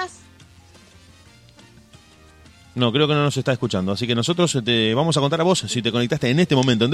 [2.75, 3.93] No, creo que no nos está escuchando.
[3.93, 6.85] Así que nosotros te vamos a contar a vos si te conectaste en este momento
[6.85, 6.93] en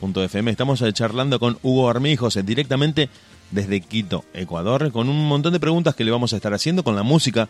[0.00, 0.50] anchor.fm.
[0.50, 3.10] Estamos eh, charlando con Hugo Armijos eh, directamente
[3.50, 6.96] desde Quito, Ecuador, con un montón de preguntas que le vamos a estar haciendo con
[6.96, 7.48] la música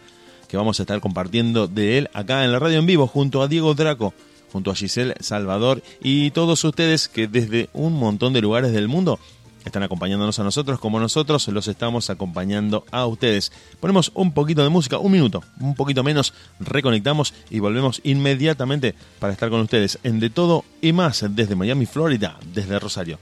[0.49, 3.49] que vamos a estar compartiendo de él acá en la radio en vivo junto a
[3.49, 4.15] Diego Draco,
[4.53, 9.19] junto a Giselle Salvador y todos ustedes que desde un montón de lugares del mundo
[9.65, 13.53] están acompañándonos a nosotros como nosotros los estamos acompañando a ustedes.
[13.81, 19.33] Ponemos un poquito de música, un minuto, un poquito menos, reconectamos y volvemos inmediatamente para
[19.33, 23.19] estar con ustedes en De Todo y más desde Miami, Florida, desde Rosario.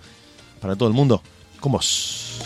[0.60, 1.22] Para todo el mundo,
[1.60, 2.40] con vos.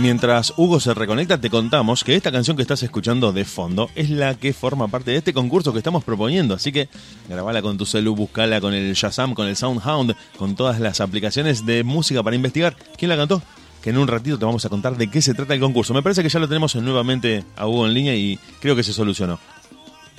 [0.00, 4.10] Mientras Hugo se reconecta, te contamos que esta canción que estás escuchando de fondo es
[4.10, 6.54] la que forma parte de este concurso que estamos proponiendo.
[6.54, 6.88] Así que
[7.28, 11.66] grabala con tu celu, buscala con el Shazam, con el Soundhound, con todas las aplicaciones
[11.66, 12.76] de música para investigar.
[12.96, 13.42] ¿Quién la cantó?
[13.82, 15.92] Que en un ratito te vamos a contar de qué se trata el concurso.
[15.92, 18.92] Me parece que ya lo tenemos nuevamente a Hugo en línea y creo que se
[18.92, 19.40] solucionó.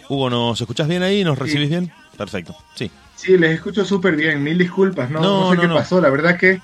[0.09, 1.23] Hugo, ¿nos escuchás bien ahí?
[1.23, 1.89] ¿Nos recibís bien?
[2.17, 2.91] Perfecto, sí.
[3.15, 4.43] Sí, les escucho súper bien.
[4.43, 6.01] Mil disculpas, no, no, sé qué pasó.
[6.01, 6.59] La verdad que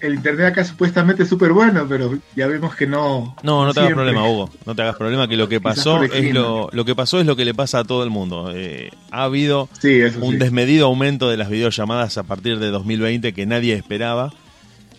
[0.00, 3.34] el internet acá supuestamente es súper bueno, pero ya vemos que no.
[3.42, 4.50] No, no te hagas problema, Hugo.
[4.64, 7.36] No te hagas problema que lo que pasó es lo, lo que pasó es lo
[7.36, 8.52] que le pasa a todo el mundo.
[8.54, 9.68] Eh, ha habido
[10.20, 14.32] un desmedido aumento de las videollamadas a partir de 2020 que nadie esperaba.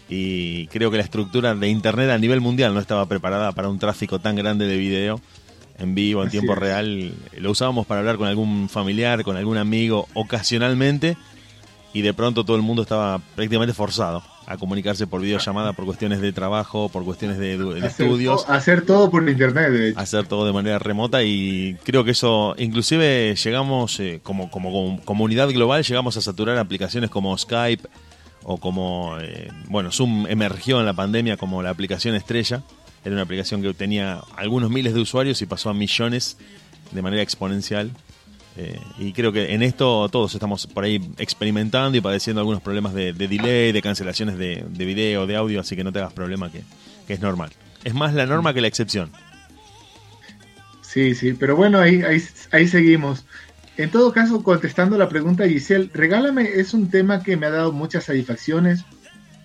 [0.10, 3.77] Y creo que la estructura de internet a nivel mundial no estaba preparada para un
[3.77, 5.19] tráfico tan grande de video
[5.77, 7.13] en vivo, en tiempo real.
[7.38, 11.17] Lo usábamos para hablar con algún familiar, con algún amigo, ocasionalmente.
[11.93, 16.21] Y de pronto todo el mundo estaba prácticamente forzado a comunicarse por videollamada por cuestiones
[16.21, 17.55] de trabajo, por cuestiones de,
[17.86, 18.49] estudios.
[18.49, 19.99] hacer todo por internet, de hecho.
[19.99, 25.49] Hacer todo de manera remota y creo que eso, inclusive llegamos, eh, como, como, comunidad
[25.49, 27.89] global, llegamos a saturar aplicaciones como Skype
[28.43, 32.63] o como, eh, bueno, Zoom emergió en la pandemia como la aplicación estrella.
[33.03, 36.38] Era una aplicación que tenía algunos miles de usuarios y pasó a millones
[36.91, 37.91] de manera exponencial.
[38.59, 42.95] Eh, y creo que en esto todos estamos por ahí experimentando y padeciendo algunos problemas
[42.95, 46.63] de, delay, de cancelaciones de, video, de audio, así que no te hagas problema que,
[47.07, 47.51] es normal.
[47.83, 49.11] Es más la norma que la excepción.
[50.81, 52.19] Sí, sí, pero bueno, ahí, ahí,
[52.51, 53.25] ahí seguimos.
[53.77, 57.71] En todo caso, contestando la pregunta Giselle, Regálame es un tema que me ha dado
[57.71, 58.83] muchas satisfacciones.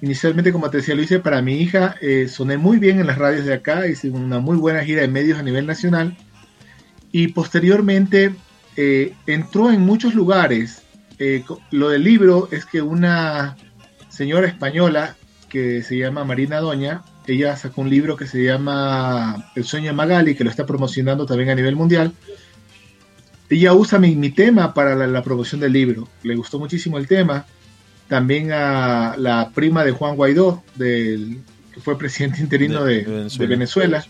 [0.01, 1.97] Inicialmente, como te decía, lo hice para mi hija.
[2.01, 5.09] Eh, soné muy bien en las radios de acá, hice una muy buena gira de
[5.09, 6.17] medios a nivel nacional.
[7.13, 8.35] Y posteriormente
[8.77, 10.83] eh, entró en muchos lugares.
[11.19, 13.57] Eh, lo del libro es que una
[14.09, 15.17] señora española
[15.49, 19.93] que se llama Marina Doña, ella sacó un libro que se llama El sueño de
[19.93, 22.13] Magali, que lo está promocionando también a nivel mundial.
[23.49, 26.09] Ella usa mi, tema para la, promoción del libro.
[26.23, 27.45] Le gustó muchísimo el tema.
[28.09, 34.05] También a la prima de Juan Guaidó, del, que fue presidente interino de, Venezuela.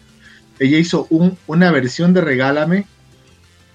[0.60, 1.08] Ella hizo
[1.46, 2.86] una versión de Regálame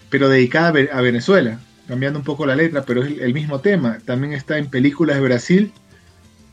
[0.09, 3.99] pero dedicada a Venezuela, cambiando un poco la letra, pero es el mismo tema.
[4.05, 5.73] También está en películas de Brasil,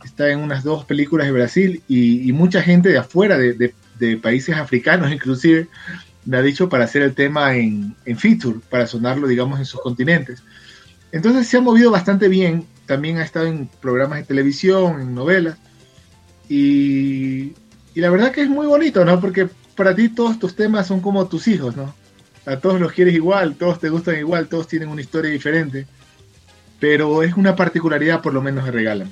[0.05, 3.75] está en unas dos películas de Brasil y, mucha gente de afuera, de,
[4.23, 5.69] países africanos inclusive,
[6.27, 9.81] me ha dicho para hacer el tema en, en feature, para sonarlo, digamos, en sus
[9.81, 10.43] continentes.
[11.13, 15.59] Entonces se ha movido bastante bien, también ha estado en programas de televisión, en novelas,
[16.49, 17.53] y,
[17.95, 19.21] y la verdad que es muy bonito, ¿no?
[19.21, 21.95] Porque para ti todos tus temas son como tus hijos, ¿no?
[22.47, 25.87] A todos los quieres igual, todos te gustan igual, todos tienen una historia diferente,
[26.79, 29.11] pero es una particularidad por lo menos de regalan.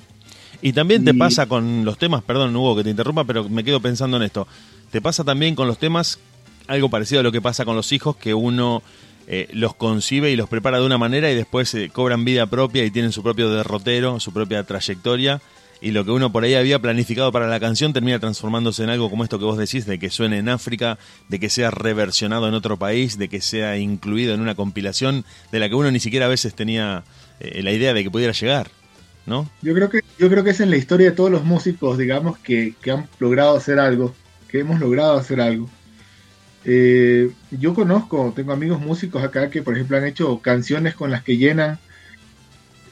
[0.61, 3.81] Y también te pasa con los temas, perdón Hugo que te interrumpa, pero me quedo
[3.81, 4.47] pensando en esto,
[4.91, 6.21] te pasa también con los temas
[6.69, 8.83] algo parecido a lo que pasa con los hijos, que uno
[9.27, 12.85] eh, los concibe y los prepara de una manera y después eh, cobran vida propia
[12.85, 15.41] y tienen su propio derrotero, su propia trayectoria
[15.83, 19.11] y lo que uno por ahí había planificado para la canción termina transformándose en algo
[19.11, 20.97] como esto que vos decís, de que suene en África,
[21.29, 25.59] de que sea reversionado en otro país, de que sea incluido en una compilación de
[25.59, 27.03] la que uno ni siquiera a veces tenía
[27.41, 28.71] eh, la idea de que pudiera llegar,
[29.27, 29.51] ¿no?
[29.61, 32.39] Yo creo que yo creo que es en la historia de todos los músicos, digamos,
[32.39, 34.15] que, han logrado hacer algo,
[34.49, 35.69] que hemos logrado hacer algo.
[36.65, 41.25] Eh, yo conozco, tengo amigos músicos acá que, por ejemplo, han hecho canciones con las
[41.25, 41.81] que llenan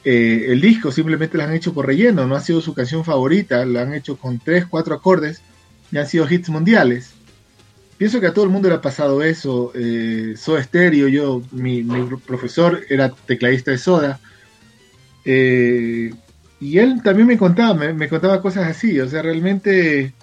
[0.04, 3.64] eh, el disco simplemente la han hecho por relleno, no ha sido su canción favorita,
[3.66, 5.42] la han hecho con tres, cuatro acordes
[5.92, 7.12] y han sido hits mundiales.
[7.98, 9.72] Pienso que a todo el mundo le ha pasado eso.
[9.74, 11.82] Eh, Soda Stereo, yo, mi,
[12.26, 14.20] profesor era tecladista de Soda.
[15.26, 16.14] Eh,
[16.60, 18.98] y él también me contaba, me, contaba cosas así.
[19.00, 20.14] O sea, realmente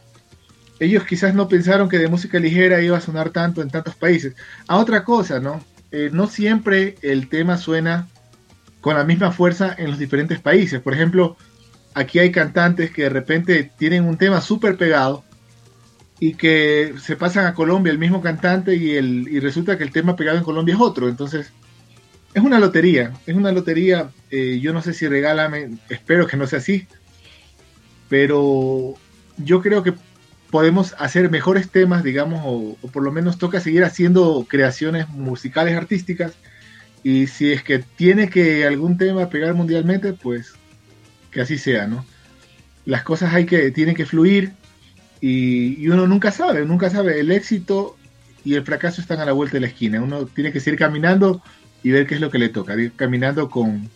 [0.79, 4.33] ellos quizás no pensaron que de música ligera iba a sonar tanto en tantos países.
[4.67, 5.63] A otra cosa, ¿no?
[5.91, 8.07] Eh, no siempre el tema suena
[8.81, 10.81] con la misma fuerza en los diferentes países.
[10.81, 11.37] Por ejemplo,
[11.93, 15.23] aquí hay cantantes que de repente tienen un tema súper pegado
[16.19, 19.91] y que se pasan a Colombia el mismo cantante y, el, y resulta que el
[19.91, 21.09] tema pegado en Colombia es otro.
[21.09, 21.51] Entonces,
[22.33, 24.11] es una lotería, es una lotería.
[24.29, 26.87] Eh, yo no sé si regálame, espero que no sea así,
[28.09, 28.95] pero
[29.37, 29.93] yo creo que
[30.49, 36.33] podemos hacer mejores temas, digamos, o, por lo menos toca seguir haciendo creaciones musicales artísticas.
[37.07, 40.55] Y si es que tiene que algún tema pegar mundialmente, pues
[41.31, 42.05] que así sea, ¿no?
[42.83, 44.51] Las cosas hay que, tienen que fluir
[45.21, 47.21] y, y, uno nunca sabe, nunca sabe.
[47.21, 47.95] El éxito
[48.43, 50.01] y el fracaso están a la vuelta de la esquina.
[50.01, 51.41] Uno tiene que seguir caminando
[51.81, 53.89] y ver qué es lo que le toca, ir caminando con,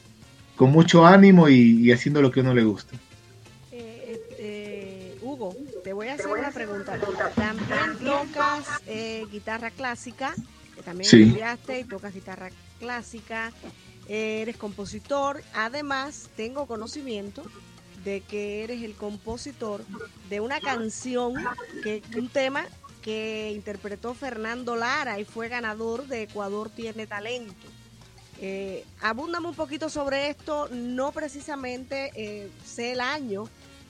[0.55, 2.95] con mucho ánimo y, y haciendo lo que a uno le gusta.
[5.83, 6.97] Te voy a hacer una pregunta.
[7.35, 10.33] También tocas eh, guitarra clásica,
[10.75, 12.49] que también estudiaste y tocas guitarra
[12.81, 13.53] clásica,
[14.09, 15.41] eres compositor.
[15.53, 17.43] Además, tengo conocimiento
[18.03, 19.85] de que eres el compositor
[20.29, 21.35] de una canción,
[21.83, 22.65] que un tema
[23.01, 27.67] que interpretó Fernando Lara y fue ganador de Ecuador Tiene Talento.
[28.39, 33.45] Eh, abúndame un poquito sobre esto, no precisamente eh, sé el año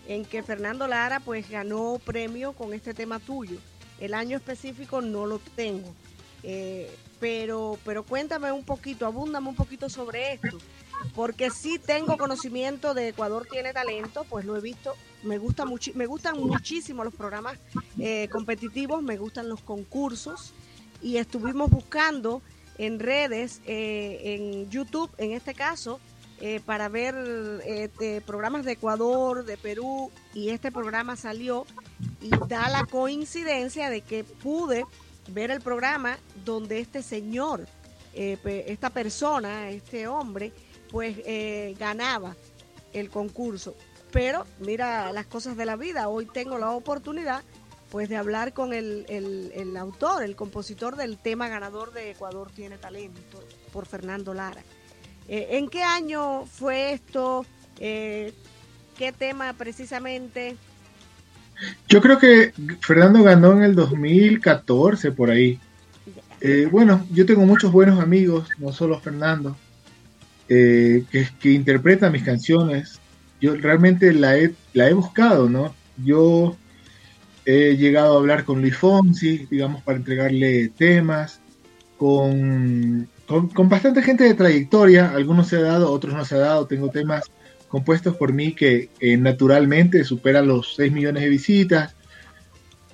[0.07, 3.57] en que Fernando Lara pues ganó premio con este tema tuyo.
[3.99, 5.93] El año específico no lo tengo.
[6.43, 6.89] Eh,
[7.21, 10.57] pero, pero cuéntame un poquito, abúndame un poquito sobre esto,
[11.13, 15.63] porque sí tengo conocimiento de Ecuador tiene talento, pues lo he visto, me gusta
[15.93, 17.59] me gustan muchísimo los programas
[17.99, 20.53] eh, competitivos, me gustan los concursos
[20.99, 22.41] y estuvimos buscando
[22.79, 25.99] en redes, eh, en YouTube, en este caso,
[26.39, 27.61] eh, para ver
[28.25, 31.67] programas de Ecuador, de Perú, y este programa salió
[32.19, 34.85] y da la coincidencia de que pude
[35.29, 37.67] ver el programa donde este señor,
[38.13, 40.51] eh, esta persona, este hombre,
[40.89, 41.17] pues
[41.79, 42.35] ganaba
[42.91, 43.75] el concurso.
[44.11, 47.43] Pero mira las cosas de la vida, hoy tengo la oportunidad
[47.91, 52.77] pues de hablar con el, el, autor, el compositor del tema ganador de Ecuador tiene
[52.77, 53.43] talento,
[53.73, 54.63] por Fernando Lara.
[55.27, 57.45] Eh, ¿En qué año fue esto?
[57.79, 58.33] Eh,
[58.97, 60.55] ¿Qué tema precisamente?
[61.87, 65.59] Yo creo que Fernando ganó en el 2014, por ahí.
[66.39, 69.55] Eh, bueno, yo tengo muchos buenos amigos, no solo Fernando,
[70.47, 71.05] que,
[71.39, 72.99] que interpretan mis canciones.
[73.39, 75.73] Yo realmente la he, la he buscado, ¿no?
[76.03, 76.55] Yo
[77.45, 81.39] he llegado a hablar con Luis Fonsi, digamos, para entregarle temas,
[81.97, 83.07] con
[83.53, 86.89] con, bastante gente de trayectoria, algunos se ha dado, otros no se ha dado, tengo
[86.89, 87.23] temas
[87.71, 91.95] compuestos por mí que eh, naturalmente superan los 6 millones de visitas.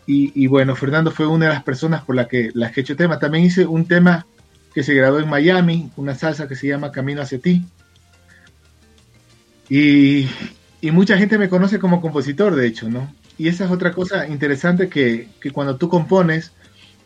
[0.10, 2.96] Y, bueno, Fernando fue una de las personas por las que, las que he hecho
[2.96, 3.20] tema.
[3.20, 4.26] También hice un tema
[4.74, 7.66] que se grabó en Miami, una salsa que se llama Camino hacia ti.
[9.68, 10.30] Y,
[10.80, 13.14] y, mucha gente me conoce como compositor, de hecho, ¿no?
[13.38, 16.54] Y esa es otra cosa interesante que, que cuando tú compones,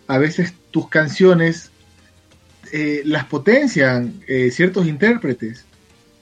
[0.05, 1.71] a veces tus canciones
[2.71, 5.65] eh, las potencian eh, ciertos intérpretes.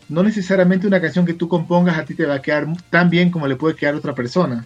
[0.10, 3.30] No necesariamente una canción que tú compongas a ti te va a quedar tan bien
[3.30, 4.66] como le puede quedar a otra persona.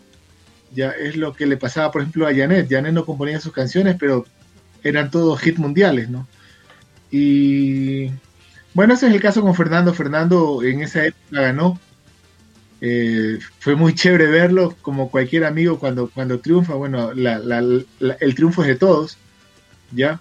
[0.73, 2.67] Ya es lo que le pasaba, por ejemplo, a Janet.
[2.69, 4.25] Janet no componía sus canciones, pero
[4.83, 6.27] eran todos hits mundiales, ¿no?
[7.11, 8.09] Y
[8.73, 9.93] bueno, ese es el caso con Fernando.
[9.93, 11.79] Fernando en esa época ganó.
[12.81, 16.73] Eh, fue muy chévere verlo, como cualquier amigo cuando, cuando triunfa.
[16.73, 19.17] Bueno, el triunfo es de todos,
[19.91, 20.19] ¿ya?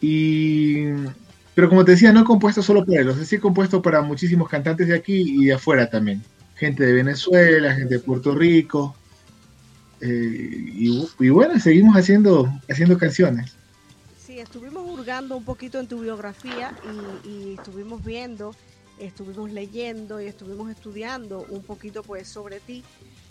[0.00, 0.84] Y,
[1.54, 4.48] pero como te decía, no he compuesto solo para sea, sí he compuesto para muchísimos
[4.48, 6.22] cantantes de aquí y de afuera también.
[6.56, 8.96] Gente de Venezuela, gente de Puerto Rico.
[10.00, 13.54] Eh, y, bueno, seguimos haciendo, haciendo canciones.
[14.18, 16.76] Sí, estuvimos hurgando un poquito en tu biografía
[17.24, 18.54] y, y estuvimos viendo,
[18.98, 22.82] estuvimos leyendo y estuvimos estudiando un poquito pues sobre ti,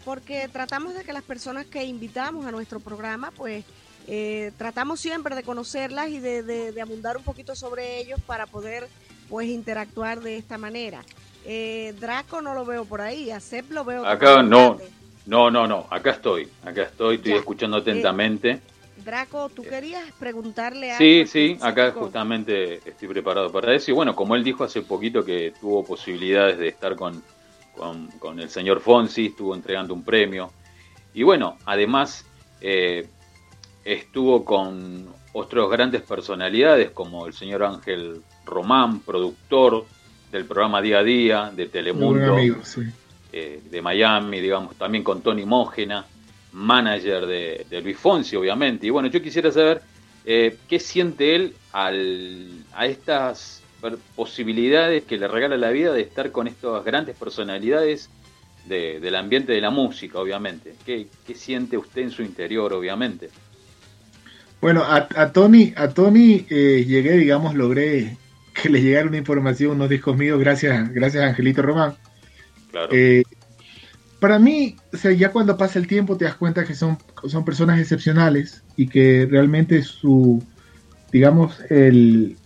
[0.05, 3.65] porque tratamos de que las personas que invitamos a nuestro programa pues
[4.07, 8.87] eh, tratamos siempre de conocerlas y de, abundar un poquito sobre ellos para poder
[9.29, 11.01] pues interactuar de esta manera.
[11.45, 14.05] Eh, Draco no lo veo por ahí, a Seb lo veo.
[14.05, 14.77] Acá no,
[15.25, 18.51] no, no, no, acá estoy, acá estoy, estoy escuchando atentamente.
[18.51, 18.61] Eh,
[19.03, 20.99] Draco, tú querías preguntarle algo.
[20.99, 23.91] Sí, sí, acá justamente estoy preparado para eso.
[23.91, 27.21] Y bueno, como él dijo hace poquito que tuvo posibilidades de estar con,
[27.75, 30.51] con, con el señor Fonsi, estuvo entregando un premio.
[31.13, 32.25] Y bueno, además,
[32.61, 33.07] eh,
[33.83, 39.85] estuvo con otras grandes personalidades como el señor Ángel Román, productor
[40.31, 42.37] del programa Día a Día de Telemundo,
[43.31, 46.05] eh, de Miami, digamos, también con Tony Mógena.
[46.53, 48.85] manager de, de Luis Fonsi, obviamente.
[48.85, 49.81] Y bueno, yo quisiera saber
[50.25, 53.61] eh, qué siente él al, a estas
[54.15, 58.09] posibilidades que le regala la vida de estar con estas grandes personalidades
[58.65, 60.75] del ambiente de la música, obviamente.
[60.85, 63.29] ¿Qué, siente usted en su interior, obviamente?
[64.63, 68.15] Bueno, a, Tony, a Tony eh, llegué, digamos, logré
[68.53, 71.95] que le llegara una información, unos discos míos, gracias, gracias a Angelito Román.
[72.71, 72.87] Claro.
[72.93, 73.23] Eh,
[74.21, 76.97] para mí, o sea, ya cuando pasa el tiempo te das cuenta que son,
[77.27, 80.41] son personas excepcionales y que realmente su,
[81.11, 82.37] digamos, el,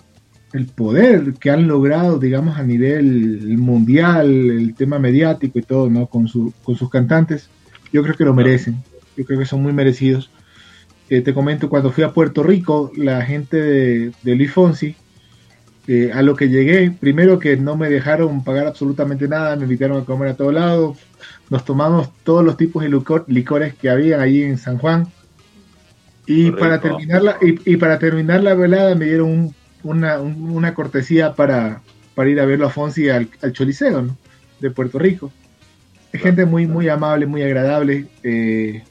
[0.53, 6.07] el poder que han logrado, digamos, a nivel mundial, el tema mediático y todo, ¿no?
[6.07, 7.47] Con, su, con sus cantantes,
[7.93, 8.83] yo creo que lo merecen,
[9.15, 10.31] yo creo que son muy merecidos.
[11.09, 14.95] Eh, te comento, cuando fui a Puerto Rico, la gente de, de Luis Fonsi,
[15.89, 20.01] eh, a lo que llegué, primero que no me dejaron pagar absolutamente nada, me invitaron
[20.01, 20.97] a comer a todo lado,
[21.49, 22.89] nos tomamos todos los tipos de
[23.27, 25.07] licores que había ahí en San Juan.
[26.25, 31.81] Y para, terminar la, y, para terminar la velada me dieron una, cortesía para,
[32.15, 34.13] para ir a verlo a Fonsi al, al Choliseo
[34.59, 35.31] de Puerto Rico.
[36.11, 38.07] Es gente muy, muy amable, muy agradable.
[38.23, 38.83] Eh,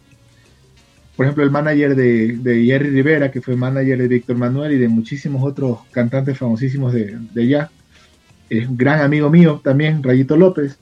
[1.17, 4.89] por ejemplo, el manager de, Jerry Rivera, que fue manager de Víctor Manuel y de
[4.89, 7.71] muchísimos otros cantantes famosísimos de, de allá.
[8.51, 10.79] Es un gran amigo mío también, Rayito López.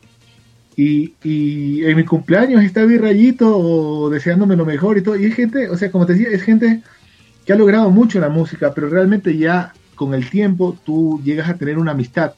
[0.76, 5.16] Y, y en mi cumpleaños está mi Rayito deseándome lo mejor y todo.
[5.16, 6.82] Y es gente, o sea, como te decía, es gente
[7.47, 11.49] que ha logrado mucho en la música, pero realmente ya con el tiempo tú llegas
[11.49, 12.32] a tener una amistad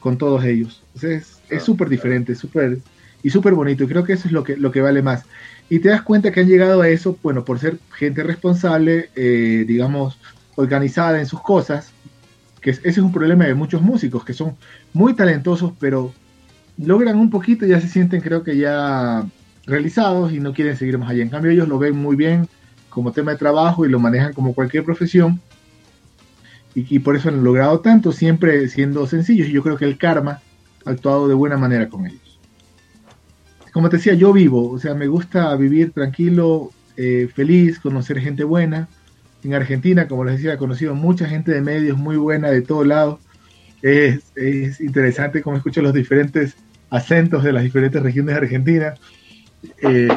[0.00, 0.82] con todos ellos.
[0.94, 2.78] Entonces es súper diferente, súper
[3.22, 3.84] y súper bonito.
[3.84, 5.24] Y creo que eso es lo que, lo que vale más.
[5.70, 9.64] Y te das cuenta que han llegado a eso, bueno, por ser gente responsable, eh,
[9.66, 10.18] digamos,
[10.56, 11.92] organizada en sus cosas,
[12.60, 14.56] que ese es un problema de muchos músicos, que son
[14.94, 16.12] muy talentosos, pero
[16.78, 19.26] logran un poquito y ya se sienten, creo que ya
[19.66, 21.22] realizados y no quieren seguir más allá.
[21.22, 22.48] En cambio, ellos lo ven muy bien
[22.88, 25.40] como tema de trabajo y lo manejan como cualquier profesión.
[26.74, 29.48] Y, y por eso han logrado tanto, siempre siendo sencillos.
[29.48, 30.40] Y yo creo que el karma
[30.86, 32.27] ha actuado de buena manera con ellos
[33.72, 38.44] como te decía, yo vivo, o sea, me gusta vivir tranquilo, eh, feliz, conocer gente
[38.44, 38.88] buena.
[39.44, 42.86] En Argentina, como les decía, he conocido mucha gente de medios muy buena de todos
[42.86, 43.20] lados.
[43.82, 46.56] Es, interesante como escucho los diferentes
[46.90, 48.94] acentos de las diferentes regiones de Argentina.
[49.82, 50.08] Eh,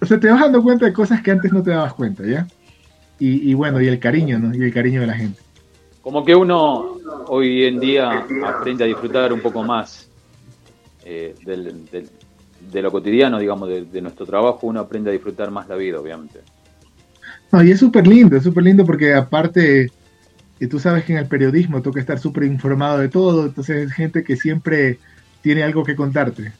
[0.00, 2.46] o sea, te vas dando cuenta de cosas que antes no te dabas cuenta, ¿ya?
[3.20, 4.54] Y, bueno, y el cariño, ¿no?
[4.54, 5.40] Y el cariño de la gente.
[6.02, 10.08] Como que uno hoy en día aprende a disfrutar un poco más
[11.04, 11.84] eh, del,
[12.70, 16.40] de lo cotidiano, digamos, de, nuestro trabajo, uno aprende a disfrutar más la vida, obviamente.
[17.50, 19.90] No, y es súper lindo, es súper lindo porque aparte,
[20.60, 23.92] y tú sabes que en el periodismo toca estar súper informado de todo, entonces es
[23.92, 24.98] gente que siempre
[25.40, 26.52] tiene algo que contarte.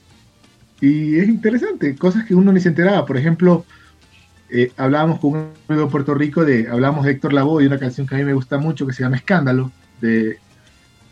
[0.81, 3.05] Y es interesante, cosas que uno ni se enteraba.
[3.05, 3.65] Por ejemplo,
[4.51, 7.79] eh, hablábamos con un amigo de Puerto Rico, de, hablábamos de Héctor Lavoe y una
[7.79, 10.39] canción que a mí me gusta mucho que se llama Escándalo, de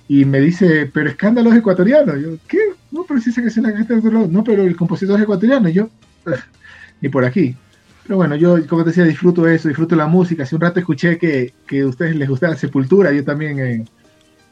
[0.09, 2.17] y me dice, pero escándalo es ecuatoriano.
[2.17, 2.59] Yo, ¿qué?
[2.93, 4.29] No, pero si que es la de otro lado.
[4.29, 5.69] No, pero el compositor es ecuatoriano.
[5.69, 5.89] Y yo,
[7.01, 7.57] ni por aquí.
[8.05, 10.45] Pero bueno, yo, como te decía, disfruto eso, disfruto la música.
[10.45, 13.13] Hace un rato escuché que, que a ustedes les gustaba Sepultura.
[13.13, 13.85] Yo también, eh,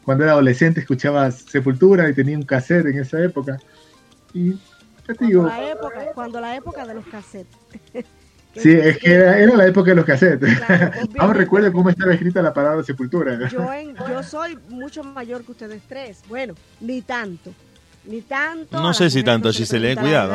[0.02, 3.58] cuando era adolescente, escuchaba Sepultura y tenía un cassette en esa época.
[4.32, 4.54] Y
[5.06, 5.46] te digo.
[5.46, 7.56] la época, cuando la época de los cassettes.
[8.56, 10.58] Sí, es que era, la época de los cassettes.
[11.18, 13.48] Aún recuerdo cómo estaba escrita la palabra sepultura.
[13.48, 13.66] Yo,
[14.08, 16.22] yo soy mucho mayor que ustedes tres.
[16.28, 17.52] Bueno, ni tanto.
[18.06, 18.80] Ni tanto.
[18.80, 20.34] No sé si tanto, si se lee, cuidado.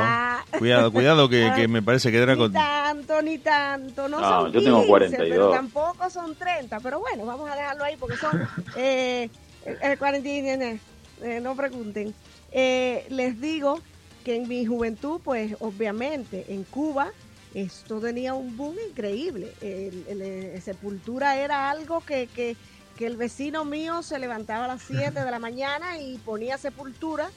[0.57, 2.51] Cuidado, cuidado, que, que, me parece que era con.
[2.51, 4.09] Ni tanto, ni tanto.
[4.09, 5.29] No, son yo tengo 42.
[5.29, 6.79] Pero tampoco son 30.
[6.79, 8.41] Pero bueno, vamos a dejarlo ahí porque son
[8.75, 9.29] eh,
[9.65, 10.29] eh, 40.
[10.29, 12.13] Eh, no pregunten.
[12.51, 13.79] Eh, les digo
[14.23, 17.11] que en mi juventud, pues obviamente en Cuba
[17.53, 19.53] esto tenía un boom increíble.
[19.61, 22.55] El, Sepultura era algo que, que,
[22.99, 27.29] el vecino mío se levantaba a las 7 de la mañana y ponía Sepultura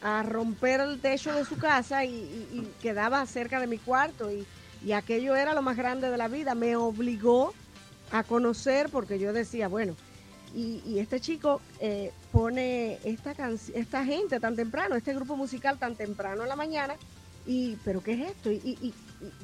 [0.00, 4.46] a romper el techo de su casa y, quedaba cerca de mi cuarto y,
[4.92, 6.54] aquello era lo más grande de la vida.
[6.54, 7.52] Me obligó
[8.12, 9.96] a conocer porque yo decía, bueno,
[10.54, 13.34] y, este chico eh, pone esta,
[13.74, 16.94] esta gente tan temprano, este grupo musical tan temprano en la mañana,
[17.44, 18.50] y pero ¿qué es esto?
[18.50, 18.94] y,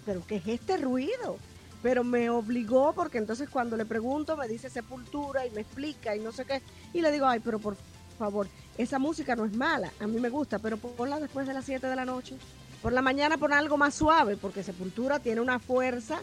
[0.04, 1.38] pero ¿qué es este ruido?
[1.82, 6.20] Pero me obligó porque entonces cuando le pregunto me dice sepultura y me explica y
[6.20, 6.62] no sé qué.
[6.92, 7.76] Y le digo, ay, pero por
[8.18, 8.48] favor,
[8.78, 11.86] esa música no es mala, a mí me gusta, pero ponla después de las 7
[11.86, 12.36] de la noche.
[12.80, 16.20] Por la mañana pon algo más suave, porque Sepultura tiene una fuerza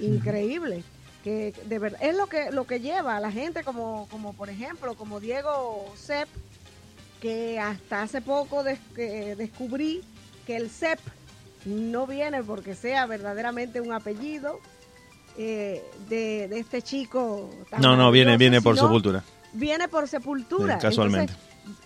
[0.00, 0.82] increíble.
[1.24, 4.50] Que de verdad es lo que lo que lleva a la gente como como por
[4.50, 6.28] ejemplo como Diego Sepp
[7.20, 10.02] que hasta hace poco descubrí
[10.46, 11.00] que el Sepp
[11.68, 14.60] no viene porque sea verdaderamente un apellido
[15.36, 17.50] eh, de, este chico.
[17.78, 19.22] no, no, viene, viene por sepultura.
[19.52, 20.78] Viene por sepultura.
[20.78, 21.32] casualmente.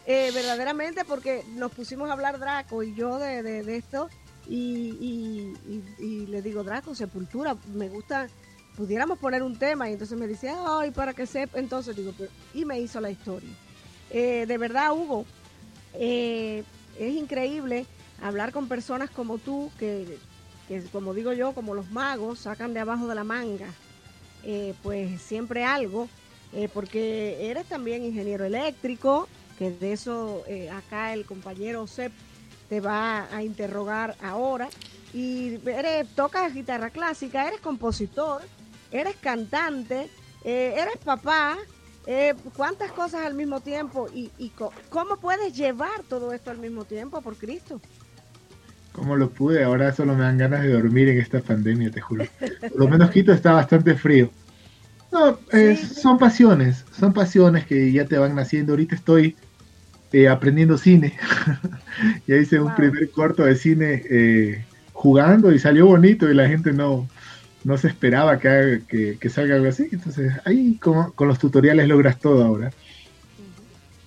[0.06, 4.08] Eh, verdaderamente porque nos pusimos a hablar Draco y yo de, de, esto
[4.48, 5.54] y,
[5.98, 8.28] y, le digo, Draco, sepultura, me gusta,
[8.76, 12.12] pudiéramos poner un tema y entonces me dice, ay, para que sepa, entonces digo,
[12.54, 13.50] y me hizo la historia.
[14.10, 15.26] Eh, de verdad, Hugo,
[15.94, 16.64] es
[16.98, 17.86] increíble
[18.22, 20.18] hablar con personas como tú, que,
[20.92, 23.66] como digo yo, como los magos, sacan de abajo de la manga,
[24.44, 26.08] eh, pues siempre algo,
[26.52, 32.12] eh, porque eres también ingeniero eléctrico, que de eso eh, acá el compañero Sep
[32.68, 34.68] te va a interrogar ahora,
[35.12, 38.40] y eres, tocas guitarra clásica, eres compositor,
[38.90, 40.08] eres cantante,
[40.44, 41.58] eres papá,
[42.56, 44.08] ¿Cuántas cosas al mismo tiempo?
[44.12, 44.50] ¿Y, y
[44.90, 47.80] cómo puedes llevar todo esto al mismo tiempo, por Cristo?
[48.92, 52.26] Como lo pude, ahora solo me dan ganas de dormir en esta pandemia, te juro.
[52.60, 54.30] Por lo menos Quito está bastante frío.
[55.10, 55.38] No,
[55.76, 58.72] son pasiones, son pasiones que ya te van naciendo.
[58.72, 59.36] Ahorita estoy
[60.12, 61.14] eh, aprendiendo cine.
[62.26, 66.72] ya hice un primer corto de cine eh, jugando y salió bonito y la gente
[66.72, 67.08] no,
[67.64, 68.82] no se esperaba que,
[69.18, 69.88] que, salga algo así.
[69.92, 72.72] Entonces ahí como, con los tutoriales logras todo ahora.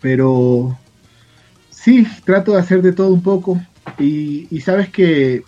[0.01, 0.77] Pero
[1.69, 3.61] sí, trato de hacer de todo un poco.
[3.99, 5.43] Y, sabes que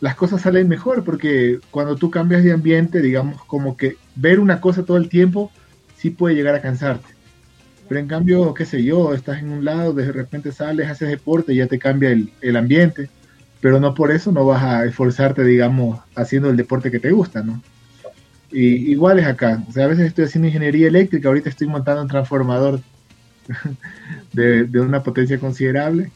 [0.00, 4.60] las cosas salen mejor porque cuando tú cambias de ambiente, digamos, como que ver una
[4.60, 5.50] cosa todo el tiempo
[5.96, 7.08] sí puede llegar a cansarte.
[7.88, 11.52] Pero en cambio, qué sé yo, estás en un lado, de repente sales, haces deporte
[11.52, 13.10] y ya te cambia el, el ambiente,
[13.60, 17.42] pero no por eso no vas a esforzarte, digamos, haciendo el deporte que te gusta,
[17.42, 17.60] ¿no?
[18.52, 22.02] Y igual es acá, o sea, a veces estoy haciendo ingeniería eléctrica, ahorita estoy montando
[22.02, 22.80] un transformador
[24.32, 26.10] de, de una potencia considerable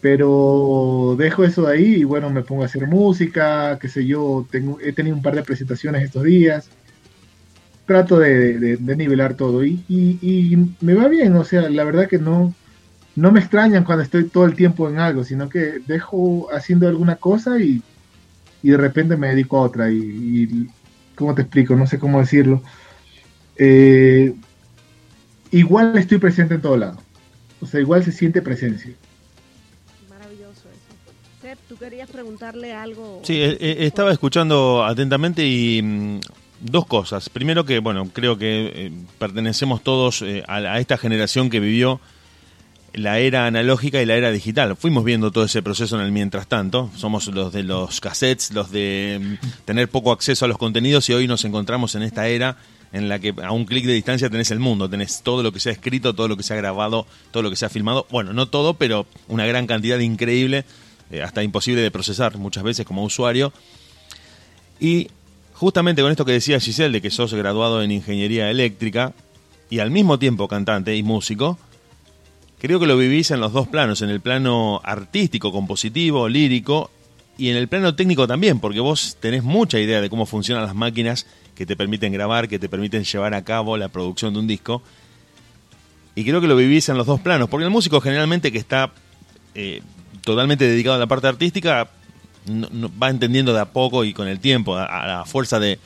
[0.00, 4.78] pero dejo eso ahí y bueno, me pongo a hacer música, qué sé yo, tengo,
[4.80, 6.70] he tenido un par de presentaciones estos días,
[7.86, 12.54] trato de, nivelar todo y, y, me va bien, o sea, la verdad que no,
[13.16, 17.16] no me extrañan cuando estoy todo el tiempo en algo, sino que dejo haciendo alguna
[17.16, 17.82] cosa y,
[18.62, 20.68] de repente me dedico a otra y,
[21.14, 21.76] ¿cómo te explico?
[21.76, 22.62] No sé cómo decirlo.
[23.56, 24.34] Eh,
[25.50, 26.98] igual estoy presente en todo lado,
[27.60, 28.94] o sea, igual se siente presencia
[31.80, 33.22] querías preguntarle algo.
[33.24, 36.20] Sí, eh, eh, estaba escuchando atentamente y mm,
[36.60, 37.30] dos cosas.
[37.30, 41.98] Primero que, bueno, creo que eh, pertenecemos todos a, esta generación que vivió
[42.92, 44.76] la era analógica y la era digital.
[44.76, 46.90] Fuimos viendo todo ese proceso en el mientras tanto.
[46.96, 51.14] Somos los de los cassettes, los de mm, tener poco acceso a los contenidos y
[51.14, 52.58] hoy nos encontramos en esta era
[52.92, 55.60] en la que a un clic de distancia tenés el mundo, tenés todo lo que
[55.60, 58.06] se ha escrito, todo lo que se ha grabado, todo lo que se ha filmado.
[58.10, 60.66] Bueno, no todo, pero una gran cantidad increíble
[61.10, 63.52] eh, hasta imposible de procesar muchas veces como usuario.
[64.78, 65.08] Y
[65.52, 69.12] justamente con esto que decía Giselle, de que sos graduado en ingeniería eléctrica
[69.68, 71.58] y al mismo tiempo cantante y músico,
[72.58, 76.90] creo que lo vivís en los dos planos, en el plano artístico, compositivo, lírico
[77.38, 80.74] y en el plano técnico también, porque vos tenés mucha idea de cómo funcionan las
[80.74, 84.46] máquinas que te permiten grabar, que te permiten llevar a cabo la producción de un
[84.46, 84.82] disco.
[86.14, 88.92] Y creo que lo vivís en los dos planos, porque el músico generalmente que está
[89.54, 89.82] eh,
[90.22, 91.88] totalmente dedicado a la parte artística,
[92.48, 95.78] va entendiendo de a poco y con el tiempo, a, la fuerza de,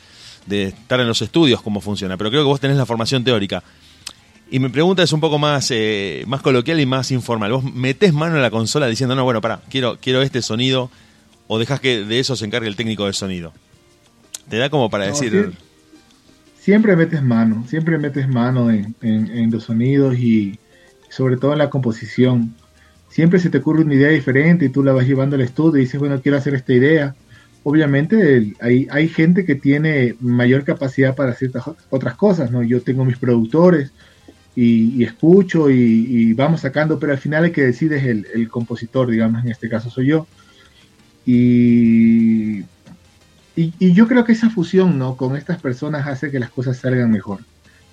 [0.49, 2.17] estar en los estudios, cómo funciona.
[2.17, 3.63] Pero creo que vos tenés la formación teórica.
[4.51, 7.53] Y mi pregunta es un poco más, eh, más coloquial y más informal.
[7.53, 10.91] Vos metés mano en la consola diciendo, no, bueno, para, quiero, quiero este sonido,
[11.47, 13.53] o dejas que de eso se encargue el técnico de sonido.
[14.49, 15.53] Te da como para decir...
[16.61, 20.59] Siempre, metes mano, siempre metes mano en, en los sonidos y
[21.11, 22.55] sobre todo en la composición
[23.15, 25.85] siempre se te ocurre una idea diferente y tú la vas llevando al estudio y
[25.85, 27.15] dices, bueno, quiero hacer esta idea.
[27.63, 32.65] Obviamente hay, hay gente que tiene mayor capacidad para ciertas otras cosas, ¿no?
[32.65, 33.93] Yo tengo mis productores
[34.57, 39.45] y, escucho y, vamos sacando, pero al final el que decide es el, compositor, digamos,
[39.45, 40.27] en este caso soy yo.
[41.25, 42.65] Y,
[43.55, 45.17] y, yo creo que esa fusión, ¿no?
[45.17, 47.39] Con estas personas hace que las cosas salgan mejor.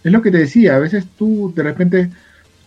[0.03, 2.09] Es lo que te decía, a veces tú de repente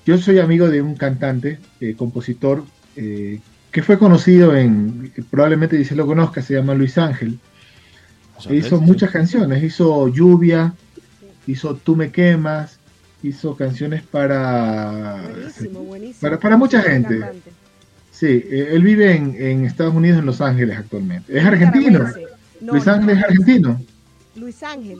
[0.04, 2.64] yo soy amigo de un cantante, eh, compositor,
[2.96, 3.40] eh,
[3.70, 7.38] que fue conocido en, probablemente dice lo conozca, se llama Luis Ángel.
[8.50, 10.74] hizo muchas canciones, hizo Lluvia,
[11.46, 12.78] hizo Tú me quemas,
[13.22, 15.22] hizo canciones para,
[16.20, 17.20] para, para mucha gente.
[18.10, 21.36] Sí, eh, él vive en, Estados Unidos, en Los Ángeles actualmente.
[21.36, 22.06] Es argentino.
[22.60, 23.82] Luis Ángel es argentino.
[24.36, 24.98] Luis Ángel.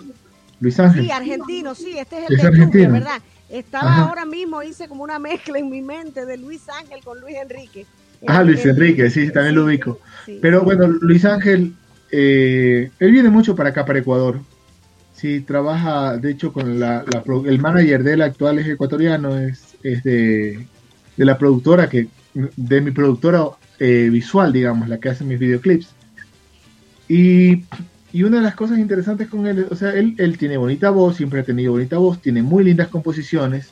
[0.59, 1.05] Luis Ángel.
[1.05, 2.93] Sí, argentino, sí, este es el de argentino.
[2.93, 3.23] ¿verdad?
[3.55, 7.37] Estaba ahora mismo, hice como una mezcla en mi mente de Luis Ángel con Luis
[7.37, 7.87] Enrique.
[8.27, 10.01] Ah, Luis Enrique, sí, también lo ubico.
[10.43, 11.73] Pero bueno, Luis Ángel,
[12.11, 14.41] eh, él viene mucho para acá, para Ecuador.
[15.13, 17.05] Sí, trabaja, de hecho, con la,
[17.47, 20.67] el manager de él actual es ecuatoriano, es, es de,
[21.17, 23.45] de la productora, que de mi productora
[23.79, 25.95] eh, visual, digamos, la que hace mis videoclips.
[27.09, 27.63] Y,
[28.15, 31.17] y, una de las cosas interesantes con él, o sea, él, él tiene bonita voz,
[31.17, 33.71] siempre ha tenido bonita voz, tiene muy lindas composiciones.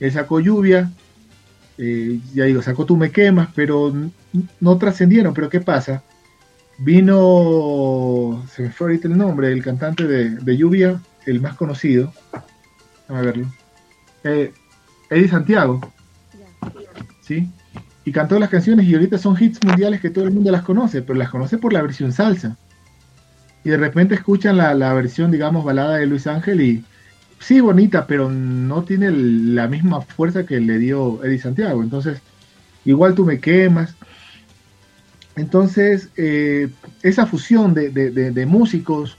[0.00, 0.90] Él sacó Lluvia,
[1.82, 3.90] eh, ya digo, sacó Tú me quemas, pero
[4.60, 5.32] no trascendieron.
[5.32, 6.02] Pero ¿qué pasa?
[6.78, 12.12] Vino, se me fue ahorita el nombre, el cantante de, Lluvia, el más conocido.
[13.08, 13.46] A verlo.
[14.24, 14.52] Eh,
[15.08, 15.80] Eddie Santiago.
[17.22, 17.48] ¿Sí?
[18.04, 21.00] Y cantó las canciones y ahorita son hits mundiales que todo el mundo las conoce,
[21.00, 22.58] pero las conoce por la versión salsa.
[23.64, 26.84] Y de repente escuchan la, la versión, digamos, balada de Luis Ángel y,
[27.40, 31.82] sí bonita, pero no tiene la misma fuerza que le dio Eddie Santiago.
[31.82, 32.20] Entonces,
[32.84, 33.94] igual tú me quemas.
[35.36, 36.68] Entonces, eh,
[37.02, 39.16] esa fusión de, músicos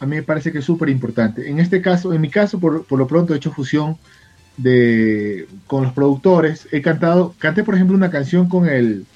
[0.00, 1.48] a mí me parece que es súper importante.
[1.48, 3.96] En este caso, en mi caso, por, lo pronto he hecho fusión
[4.56, 6.68] de, con los productores.
[6.72, 9.06] He cantado, canté por ejemplo una canción con el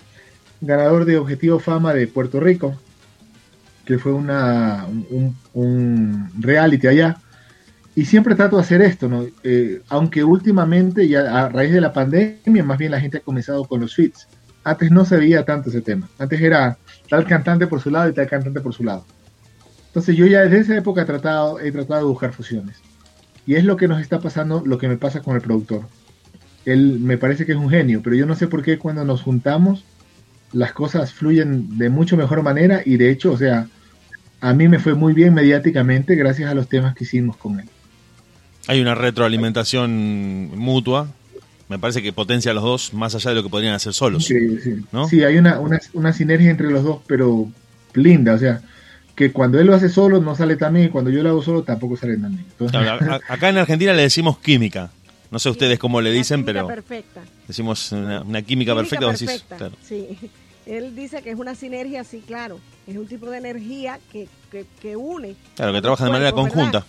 [0.61, 2.77] ganador de Objetivo Fama de Puerto Rico,
[3.89, 4.87] que fue una,
[5.55, 7.17] un reality allá
[7.95, 9.25] y siempre trato de hacer esto, ¿no?
[9.43, 13.65] Eh, aunque últimamente, ya a raíz de la pandemia, más bien la gente ha comenzado
[13.65, 14.29] con los suites.
[14.63, 16.07] Antes no se veía tanto ese tema.
[16.19, 16.77] Antes era
[17.09, 19.07] tal cantante por su lado y tal cantante por su lado.
[19.87, 22.77] Entonces yo ya desde esa época he tratado, he tratado de buscar fusiones.
[23.47, 25.81] Y es lo que nos está pasando, lo que me pasa con el productor.
[26.67, 29.23] Él me parece que es un genio, pero yo no sé por qué cuando nos
[29.23, 29.83] juntamos
[30.53, 33.69] las cosas fluyen de mucho mejor manera y de hecho, o sea,
[34.41, 37.69] a mí me fue muy bien mediáticamente gracias a los temas que hicimos con él.
[38.67, 41.09] Hay una retroalimentación mutua.
[41.69, 44.25] Me parece que potencia a los dos más allá de lo que podrían hacer solos.
[44.25, 44.77] Sí, sí.
[45.11, 45.59] sí hay una,
[45.93, 47.51] una, sinergia entre los dos, pero
[47.95, 48.35] linda.
[48.35, 48.63] O sea,
[49.15, 51.43] que cuando él lo hace solo no sale tan bien y cuando yo lo hago
[51.43, 53.21] solo tampoco sale tan bien.
[53.29, 54.91] acá en Argentina le decimos química.
[55.31, 57.21] No sé ustedes cómo le dicen, pero perfecta.
[57.47, 59.15] decimos una, química, perfecta.
[59.15, 60.17] Sí.
[60.69, 62.61] Él dice que es una sinergia, sí, claro.
[62.87, 64.29] Es un tipo de energía que,
[64.81, 65.35] que, une.
[65.57, 66.85] Claro, que trabaja de manera conjunta.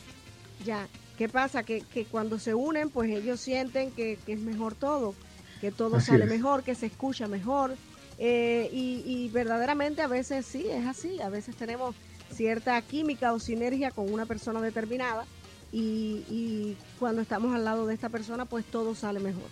[0.65, 0.87] Ya,
[1.19, 1.63] ¿Qué pasa?
[1.63, 5.13] Que, que cuando se unen, pues ellos sienten que, es mejor todo,
[5.59, 7.75] que todo sale mejor, que se escucha mejor.
[8.17, 11.21] Eh, y, verdaderamente a veces sí, es así.
[11.21, 11.93] A veces tenemos
[12.31, 15.25] cierta química o sinergia con una persona determinada
[15.73, 19.49] y, cuando estamos al lado de esta persona, pues todo sale mejor.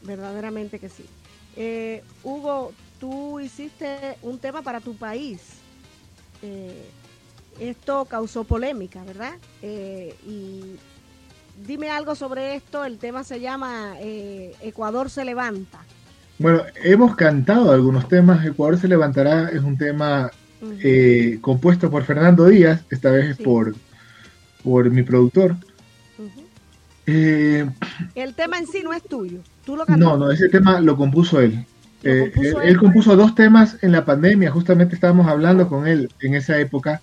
[0.00, 1.04] Verdaderamente que sí.
[1.54, 5.40] Eh, Hugo, tú hiciste un tema para tu país.
[6.42, 6.84] Eh,
[7.58, 9.32] esto causó polémica, ¿verdad?
[9.62, 10.76] y
[11.66, 12.84] dime algo sobre esto.
[12.84, 15.80] El tema se llama eh, Ecuador se levanta.
[16.38, 18.44] Bueno, hemos cantado algunos temas.
[18.46, 20.30] Ecuador se levantará es un tema
[20.82, 23.74] eh, compuesto por Fernando Díaz, esta vez es por,
[24.62, 25.56] por mi productor.
[27.06, 27.68] Eh,
[28.14, 29.40] el tema en sí no es tuyo.
[29.64, 31.66] ¿Tú lo no, no, ese tema lo compuso él.
[32.02, 37.02] Él, compuso dos temas en la pandemia, justamente estábamos hablando con él en esa época.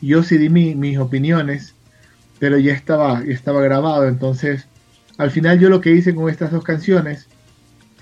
[0.00, 1.74] Yo sí di mis opiniones
[2.38, 4.06] pero ya estaba, estaba grabado.
[4.06, 4.66] Entonces,
[5.18, 7.26] al final yo lo que hice con estas dos canciones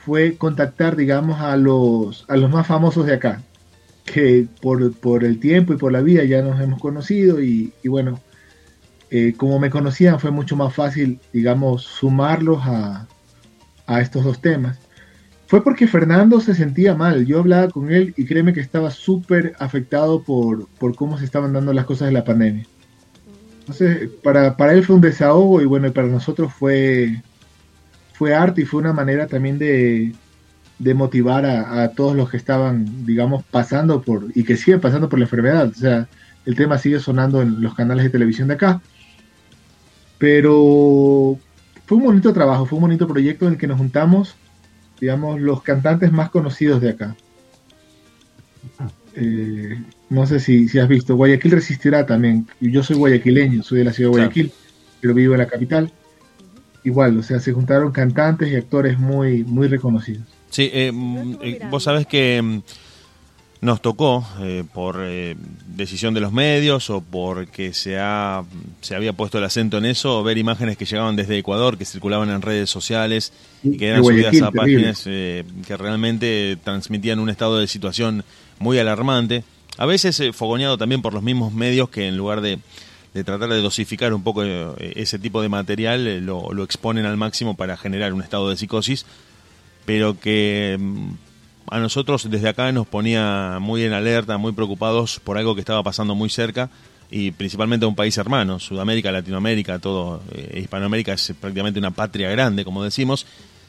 [0.05, 3.43] fue contactar, digamos, a los, a los más famosos de acá,
[4.05, 8.20] que por, por el tiempo y por la vida ya nos hemos conocido y, bueno,
[9.11, 13.07] eh, como me conocían fue mucho más fácil, digamos, sumarlos a,
[13.87, 14.78] a estos dos temas.
[15.53, 17.26] Fue porque Fernando se sentía mal.
[17.26, 21.53] Yo hablaba con él y créeme que estaba súper afectado por, por cómo se estaban
[21.53, 22.64] dando las cosas de la pandemia.
[23.61, 27.20] Entonces, para, para él fue un desahogo y bueno, para nosotros fue,
[28.14, 30.14] fue arte y fue una manera también de,
[30.78, 35.18] de motivar a, todos los que estaban, digamos, pasando por, y que siguen pasando por
[35.18, 35.68] la enfermedad.
[35.68, 36.09] O sea,
[36.46, 38.80] el tema sigue sonando en los canales de televisión de acá.
[40.16, 41.36] Pero
[41.84, 44.34] fue un bonito trabajo, fue un bonito proyecto en el que nos juntamos,
[45.03, 47.16] digamos, los cantantes más conocidos de acá.
[49.16, 49.76] Eh,
[50.09, 52.46] no sé si, si has visto, Guayaquil resistirá también.
[52.61, 54.53] Yo soy guayaquileño, soy de la ciudad de Guayaquil,
[55.00, 55.92] pero vivo en la capital.
[56.84, 60.22] Igual, o sea, se juntaron cantantes y actores muy, muy reconocidos.
[60.50, 62.62] Sí, eh, mm, eh, vos sabés que mm,
[63.62, 64.98] nos tocó, eh, por
[65.66, 68.44] decisión de los medios o porque se, ha,
[68.82, 72.28] se había puesto el acento en eso, ver imágenes que llegaban desde Ecuador, que circulaban
[72.28, 73.32] en redes sociales
[73.62, 78.24] y que eran subidas a páginas que realmente transmitían un estado de situación
[78.58, 79.44] muy alarmante.
[79.78, 82.58] A veces eh, fogoneado también por los mismos medios que en lugar de,
[83.12, 87.56] tratar de dosificar un poco eh, ese tipo de material, eh, lo, exponen al máximo
[87.56, 89.06] para generar un estado de psicosis,
[89.86, 91.10] pero que mm,
[91.70, 95.82] a nosotros desde acá nos ponía muy en alerta, muy preocupados por algo que estaba
[95.82, 96.70] pasando muy cerca
[97.10, 102.30] y principalmente a un país hermano, Sudamérica, Latinoamérica, todo, eh, Hispanoamérica es prácticamente una patria
[102.30, 103.26] grande, como decimos,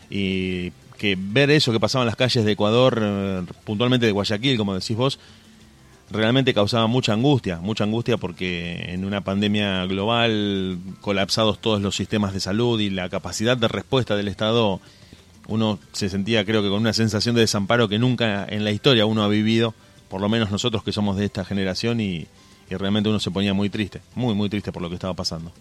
[0.10, 4.58] y que ver eso que pasaba en las calles de Ecuador, eh, puntualmente de Guayaquil,
[4.58, 5.20] como decís vos,
[6.10, 12.34] realmente causaba mucha angustia, mucha angustia porque en una pandemia global, colapsados todos los sistemas
[12.34, 14.80] de salud y la capacidad de respuesta del Estado,
[15.48, 19.06] uno se sentía creo que con una sensación de desamparo que nunca en la historia
[19.06, 19.74] uno ha vivido,
[20.10, 22.28] por lo menos nosotros que somos de esta generación y
[22.70, 25.52] y realmente uno se ponía muy triste, muy, muy triste por lo que estaba pasando.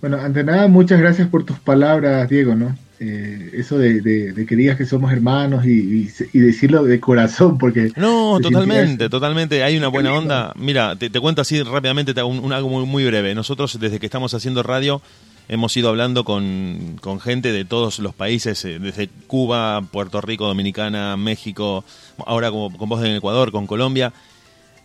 [0.00, 2.76] Bueno, ante nada, muchas gracias por tus palabras, Diego, ¿no?
[2.98, 7.92] Eh, eso de, que digas que somos hermanos y, decirlo de corazón, porque...
[7.96, 10.52] No, totalmente, totalmente, hay una buena onda.
[10.56, 13.34] Mira, te, cuento así rápidamente un, algo muy, muy breve.
[13.34, 15.02] Nosotros, desde que estamos haciendo radio,
[15.48, 20.46] hemos ido hablando con, con gente de todos los países, eh, desde Cuba, Puerto Rico,
[20.46, 21.84] Dominicana, México,
[22.26, 24.12] ahora como, con vos en Ecuador, con Colombia,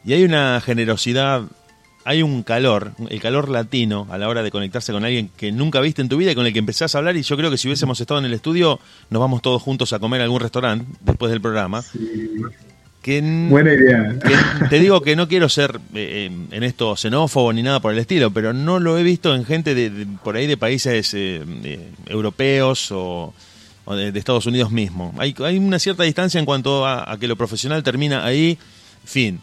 [0.06, 1.44] y hay una generosidad,
[2.06, 5.82] hay un calor, el calor latino a la hora de conectarse con alguien que nunca
[5.82, 7.18] viste en tu vida y con el que empezás a hablar.
[7.18, 8.80] Y yo creo que si hubiésemos estado en el estudio,
[9.10, 11.84] nos vamos todos juntos a comer a algún restaurante después del programa.
[13.50, 14.16] Buena idea.
[14.70, 18.32] te digo que no quiero ser eh, en esto xenófobo ni nada por el estilo,
[18.32, 21.42] pero no lo he visto en gente de, por ahí de países eh,
[22.06, 23.34] europeos o,
[23.88, 25.14] de, Estados Unidos mismo.
[25.18, 28.58] Hay, hay una cierta distancia en cuanto a que lo profesional termina ahí,
[29.06, 29.40] fin.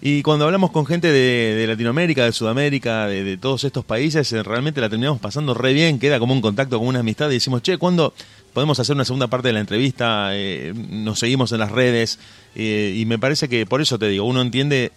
[0.00, 4.80] Y cuando hablamos con gente de, Latinoamérica, de Sudamérica, de, todos estos países, eh, realmente
[4.80, 7.78] la terminamos pasando re bien, queda como un contacto, como una amistad, y decimos, che,
[7.78, 8.12] ¿cuándo
[8.52, 10.30] podemos hacer una segunda parte de la entrevista?
[10.32, 12.18] Eh, nos seguimos en las redes,
[12.54, 14.92] eh, y me parece que por eso te digo, uno entiende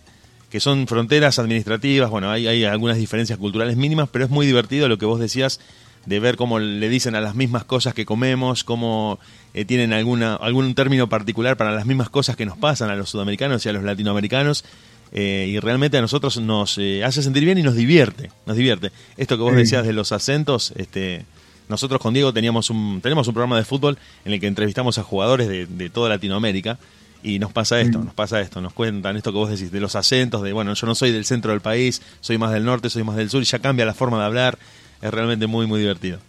[0.50, 4.90] que son fronteras administrativas, bueno, hay, hay algunas diferencias culturales mínimas, pero es muy divertido
[4.90, 5.62] lo que vos decías
[6.06, 9.20] de ver cómo le dicen a las mismas cosas que comemos, cómo
[9.68, 13.66] tienen alguna, algún término particular para las mismas cosas que nos pasan a los sudamericanos
[13.66, 14.64] y a los latinoamericanos.
[15.12, 18.92] Eh, y realmente a nosotros nos eh, hace sentir bien y nos divierte, nos divierte.
[19.18, 21.26] Esto que vos decías de los acentos, este,
[21.68, 25.04] nosotros con Diego teníamos un, tenemos un programa de fútbol en el que entrevistamos a
[25.04, 26.78] jugadores de, toda Latinoamérica
[27.24, 29.96] y nos pasa esto, nos pasa esto, nos cuentan esto que vos decís, de los
[29.96, 33.04] acentos, de bueno, yo no soy del centro del país, soy más del norte, soy
[33.04, 34.58] más del sur, y ya cambia la forma de hablar,
[35.02, 36.20] es realmente muy, muy divertido.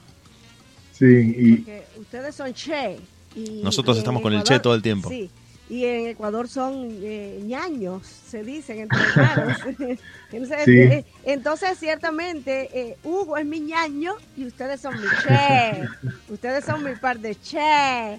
[0.99, 2.01] Sí, y...
[2.01, 2.99] ustedes son che.
[3.37, 5.09] Y, Nosotros estamos con el che todo el tiempo.
[5.09, 5.31] Sí,
[5.71, 9.59] y en Ecuador son eh, ñaños, se dicen entre hermanos.
[10.33, 15.89] entonces, eh, entonces, ciertamente, eh, Hugo es mi ñaño y ustedes son mi che.
[16.29, 18.19] ustedes son mi par de che.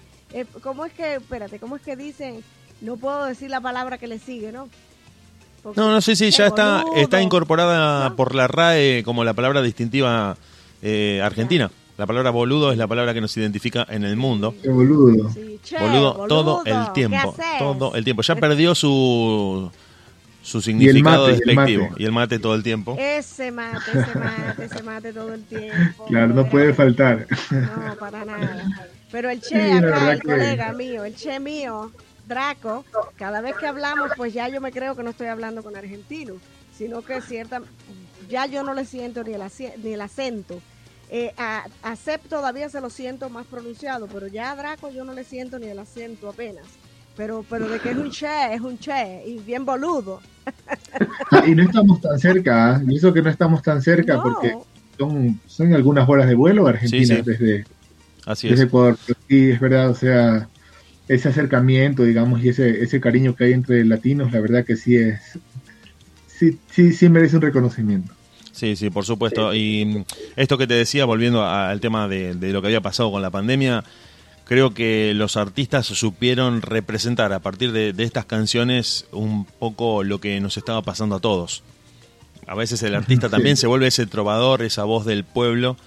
[0.64, 2.41] ¿Cómo es que, espérate, cómo es que dicen?
[2.80, 4.70] No puedo decir la palabra que le sigue, ¿no?
[5.76, 10.38] no, no sé si ya está, está incorporada por la RAE como la palabra distintiva
[11.22, 11.70] argentina.
[12.02, 14.56] La palabra boludo es la palabra que nos identifica en el mundo.
[14.66, 15.30] boludo.
[15.80, 16.26] boludo.
[16.28, 17.36] todo el tiempo.
[17.60, 18.24] Todo el tiempo.
[18.24, 19.70] Ya perdió su
[20.41, 21.89] su significado despectivo.
[21.97, 22.95] Y el mate todo el tiempo.
[22.97, 26.08] Ese mate, ese mate, ese mate todo el tiempo.
[26.08, 27.28] Claro, no puede faltar.
[27.52, 28.89] No, para nada.
[29.12, 31.91] Pero el che acá, el colega mío, el che mío,
[32.28, 32.84] Draco,
[33.16, 36.34] cada vez que hablamos, pues ya yo me creo que no estoy hablando con argentino,
[36.76, 37.62] sino que cierta,
[38.28, 39.43] ya yo no le siento ni el,
[39.84, 40.64] ni el acento
[41.14, 41.66] eh, a,
[42.30, 45.68] todavía se lo siento más pronunciado, pero ya a Draco yo no le siento ni
[45.68, 46.66] el acento apenas.
[47.18, 50.22] Pero, pero de que es un che, es un che, y bien boludo.
[51.30, 52.86] Ah, y no estamos tan cerca, ¿eh?
[52.88, 54.55] y eso que no estamos tan cerca, porque
[54.97, 57.66] son, son algunas horas de vuelo Argentina desde,
[58.64, 58.97] Ecuador.
[59.28, 60.47] Sí, es verdad, o sea,
[61.09, 64.95] ese acercamiento, digamos, y ese, ese cariño que hay entre latinos, la verdad que sí
[64.95, 65.20] es,
[66.28, 68.14] sí, sí, sí merece un reconocimiento.
[68.52, 69.54] Sí, sí, por supuesto.
[69.54, 73.30] Y esto que te decía, volviendo al tema de, lo que había pasado con la
[73.30, 73.84] pandemia,
[74.45, 80.39] creo que los artistas supieron representar a partir de, estas canciones un poco lo que
[80.41, 81.64] nos estaba pasando a todos.
[82.47, 85.78] A veces el artista también se vuelve ese trovador, esa voz del pueblo,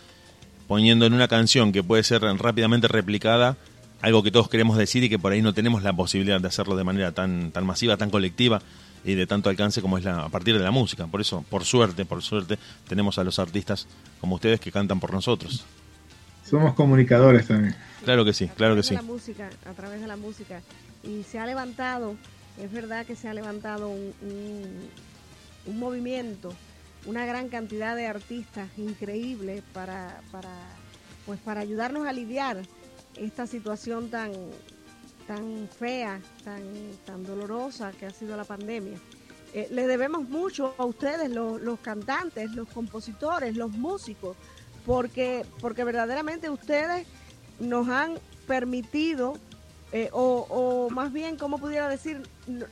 [0.67, 3.57] poniendo en una canción que puede ser rápidamente replicada
[4.01, 6.77] algo que todos queremos decir y que por ahí no tenemos la posibilidad de hacerlo
[6.77, 8.61] de manera tan, tan masiva, tan colectiva
[9.05, 11.07] y de tanto alcance como es la, a partir de la música.
[11.07, 13.87] Por eso, por suerte, por suerte, tenemos a los artistas
[14.21, 15.65] como ustedes que cantan por nosotros.
[16.45, 17.75] Somos comunicadores también.
[18.05, 18.95] Claro que sí, claro que sí.
[18.95, 20.61] La música, a través de la música.
[21.03, 22.17] Y se ha levantado,
[22.61, 24.13] es verdad que se ha levantado un,
[25.67, 26.55] un, movimiento,
[27.07, 30.51] una gran cantidad de artistas increíbles para, para,
[31.27, 32.63] pues para ayudarnos a aliviar
[33.17, 34.33] esta situación tan,
[35.27, 36.63] tan fea, tan,
[37.07, 38.99] tan dolorosa que ha sido la pandemia.
[39.53, 44.37] Eh, le debemos mucho a ustedes, los, los, cantantes, los compositores, los músicos,
[44.85, 47.07] porque, porque verdaderamente ustedes
[47.61, 49.35] nos han permitido
[49.97, 52.21] eh, o, más bien, como pudiera decir,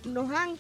[0.05, 0.57] nos han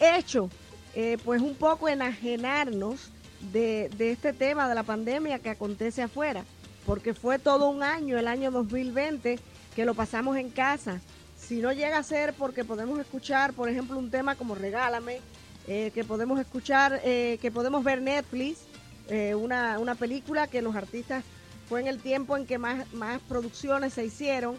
[0.00, 0.48] hecho
[0.94, 3.10] eh, pues un poco enajenarnos
[3.52, 6.42] de, de este tema de la pandemia que acontece afuera,
[6.86, 9.38] porque fue todo un año, el año 2020,
[9.74, 11.02] que lo pasamos en casa.
[11.38, 15.20] Si no llega a ser porque podemos escuchar, por ejemplo, un tema como Regálame,
[15.68, 18.60] eh, que podemos escuchar, eh, que podemos ver Netflix,
[19.08, 21.24] eh, una, una, película que los artistas
[21.68, 24.56] fue en el tiempo en que más, más producciones se hicieron.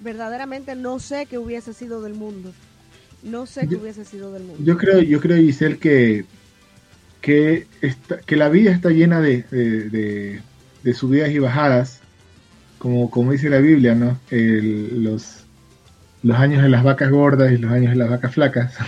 [0.00, 2.52] verdaderamente no sé qué hubiese sido del mundo.
[3.22, 4.62] No sé qué hubiese sido del mundo.
[4.64, 6.24] Yo creo, yo creo, Giselle, que,
[7.20, 7.66] que,
[8.24, 10.40] que la vida está llena de, de,
[10.82, 12.00] de, subidas y bajadas,
[12.78, 14.18] como, como dice la Biblia, ¿no?
[14.30, 15.45] los,
[16.22, 18.74] los años de las vacas gordas y los años de las vacas flacas.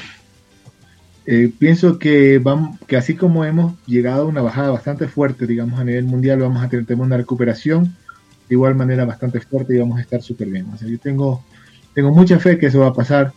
[1.30, 5.78] Eh, pienso que, vamos, que así como hemos llegado a una bajada bastante fuerte, digamos,
[5.78, 9.98] a nivel mundial, vamos a tener una recuperación de igual manera bastante fuerte y vamos
[9.98, 10.70] a estar súper bien.
[10.72, 11.44] O sea, yo tengo,
[11.94, 13.34] tengo mucha fe que eso va a pasar.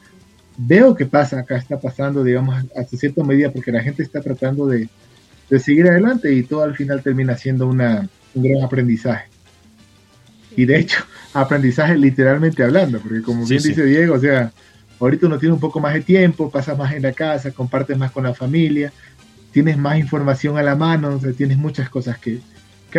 [0.56, 4.68] Veo que pasa, acá está pasando, digamos, hasta cierta medida, porque la gente está tratando
[4.68, 4.88] de,
[5.50, 9.31] de seguir adelante y todo al final termina siendo una, un gran aprendizaje.
[10.56, 14.52] Y de hecho, aprendizaje literalmente hablando, porque como bien dice Diego, o sea,
[15.02, 18.12] Ahorita uno tiene un poco más de tiempo, pasa más en la casa, compartes más
[18.12, 18.94] con la familia,
[19.52, 22.40] tienes más información a la mano, tienes muchas cosas que,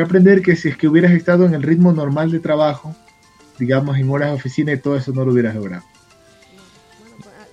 [0.01, 2.97] aprender que si es que hubieras estado en el ritmo normal de trabajo,
[3.57, 5.85] digamos en horas de oficina y todo eso no lo hubieras logrado.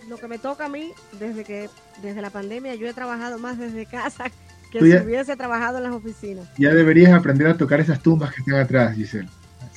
[0.07, 1.69] lo que me toca a mí, desde que
[2.01, 4.31] desde la pandemia yo he trabajado más desde casa
[4.71, 6.47] que si hubiese trabajado en las oficinas.
[6.57, 9.29] Ya deberías aprender a tocar esas tumbas que están atrás, Giselle.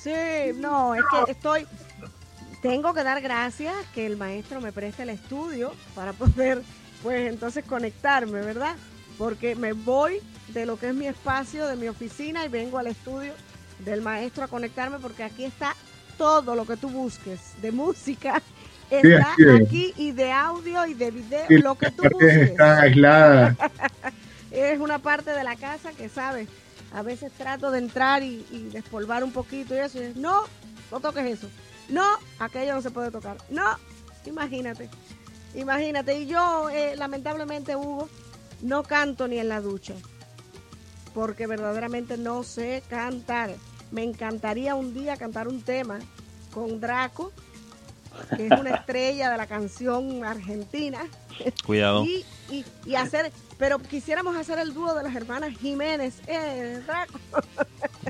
[0.02, 0.10] Sí,
[0.56, 1.66] no, es que estoy,
[2.60, 6.62] tengo que dar gracias que el maestro me preste el estudio para poder,
[7.02, 8.74] pues entonces conectarme, ¿verdad?
[9.16, 12.88] Porque me voy de lo que es mi espacio, de mi oficina y vengo al
[12.88, 13.32] estudio
[13.84, 15.76] del maestro a conectarme porque aquí está
[16.18, 18.42] todo lo que tú busques de música.
[18.90, 22.50] Está aquí y de audio y de video, lo que tú busques.
[22.50, 23.56] Está aislada.
[24.50, 26.48] es una parte de la casa que, ¿sabes?
[26.94, 30.02] A veces trato de entrar y, despolvar un poquito y eso.
[30.02, 30.42] Y no,
[30.90, 31.48] no toques eso.
[31.88, 32.04] No,
[32.38, 33.38] aquello no se puede tocar.
[33.48, 33.76] No,
[34.26, 34.88] imagínate.
[35.54, 36.18] Imagínate.
[36.18, 38.08] Y yo, eh, lamentablemente, Hugo,
[38.62, 39.94] no canto ni en la ducha.
[41.14, 43.50] Porque verdaderamente no sé cantar.
[43.90, 45.98] Me encantaría un día cantar un tema
[46.52, 47.32] con Draco,
[48.36, 51.00] que es una estrella de la canción argentina.
[51.66, 52.04] Cuidado.
[52.04, 52.24] Y,
[52.86, 57.18] y, hacer, pero quisiéramos hacer el dúo de las hermanas Jiménez, eh, Draco.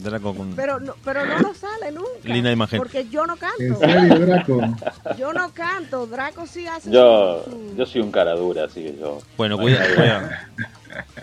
[0.02, 2.10] Draco Pero no, pero no nos sale nunca.
[2.24, 2.78] Linda imagen.
[2.78, 3.62] Porque yo no canto.
[3.62, 4.60] ¿En serio, Draco?
[5.18, 7.44] Yo no canto, Draco sí hace Yo,
[7.76, 9.20] yo soy un cara dura, así que yo...
[9.36, 10.28] Bueno, cuidado, cuidado.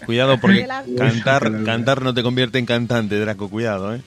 [0.05, 4.01] Cuidado porque cantar, cantar no te convierte en cantante, Draco, cuidado, ¿eh?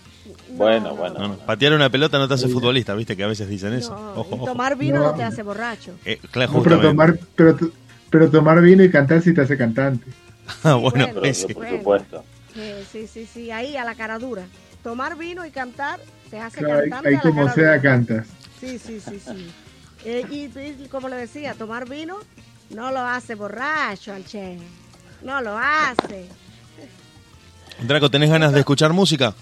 [0.57, 1.37] Bueno, bueno.
[1.47, 3.17] patear una pelota no te hace futbolista, ¿viste?
[3.17, 3.95] Que a veces dicen eso.
[4.17, 5.15] Ojo, tomar vino no.
[5.15, 5.95] te hace borracho.
[6.05, 7.57] Eh, claro, pero, tomar, pero,
[8.13, 10.07] pero, tomar vino y cantar sí te hace cantante.
[10.63, 11.53] ah, bueno, sí.
[11.53, 12.25] por supuesto.
[12.93, 14.45] Sí, sí, sí, ahí a la cara dura.
[14.83, 16.01] Tomar vino y cantar
[16.31, 17.09] te hace cantante.
[17.09, 18.27] Ahí, como sea cantas.
[18.61, 19.51] Sí, sí, sí, sí.
[20.05, 22.19] Eh, y, como le decía, tomar vino
[22.71, 24.59] no lo hace borracho al che.
[25.23, 26.27] No lo hace.
[27.81, 29.33] Draco, ¿tenés ganas de escuchar música?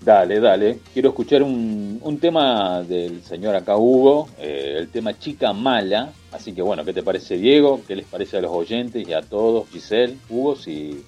[0.00, 0.78] Dale, dale.
[0.92, 6.12] Quiero escuchar un, un tema del señor acá Hugo, eh, el tema Chica Mala.
[6.30, 7.80] Así que bueno, ¿qué te parece Diego?
[7.86, 9.68] ¿Qué les parece a los oyentes y a todos?
[9.70, 11.02] Giselle, Hugo, si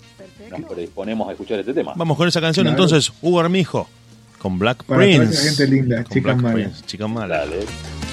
[0.50, 1.92] nos predisponemos a escuchar este tema.
[1.94, 3.86] Vamos con esa canción entonces, Hugo Armijo,
[4.38, 5.48] con Black Prince.
[5.50, 6.70] gente linda, Chica Mala.
[6.86, 7.38] Chica Mala.
[7.38, 8.09] Dale.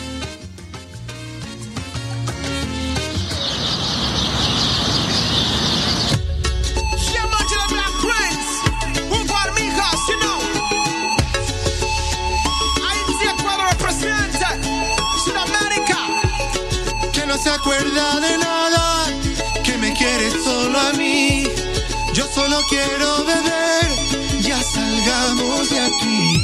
[22.58, 26.44] Yo solo quiero beber, ya salgamos de aquí.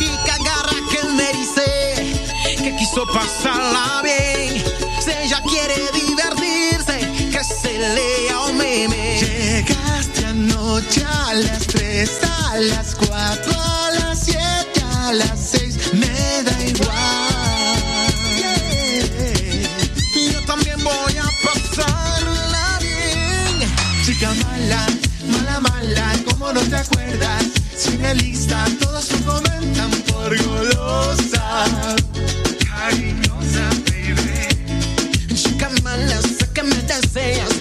[0.00, 4.64] Y que agarra que me dice que quiso pasarla bien.
[5.04, 9.20] Si ella quiere divertirse, que se lea un meme.
[9.20, 14.40] Llegaste anoche a las 3, a las 4, a las 7,
[14.94, 17.26] a las 6, me da igual.
[24.06, 24.95] chica mala, mala,
[26.52, 27.44] no te acuerdas?
[27.76, 31.64] Si me lista, todos me comentan por golosa.
[32.68, 35.34] Cariñosa, baby.
[35.34, 37.55] Chica mala, sé que me deseas,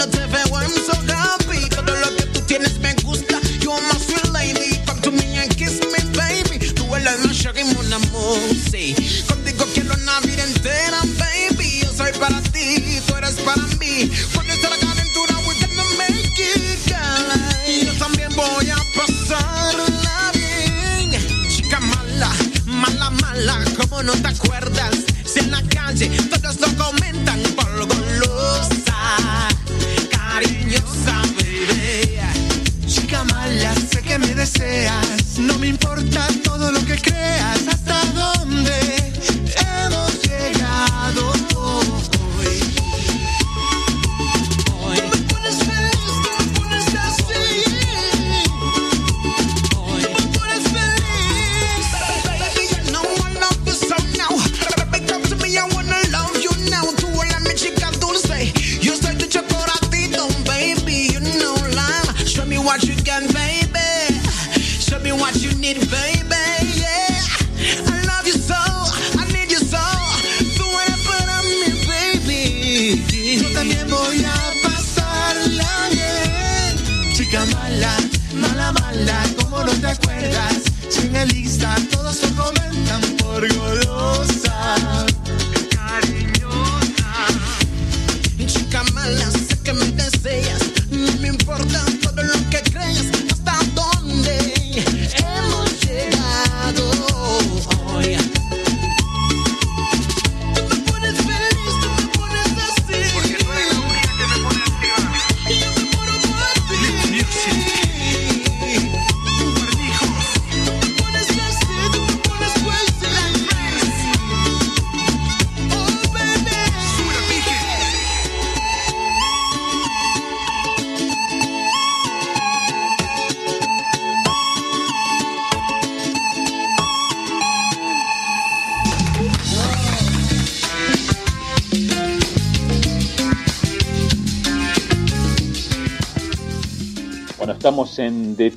[0.00, 1.09] no te veo en.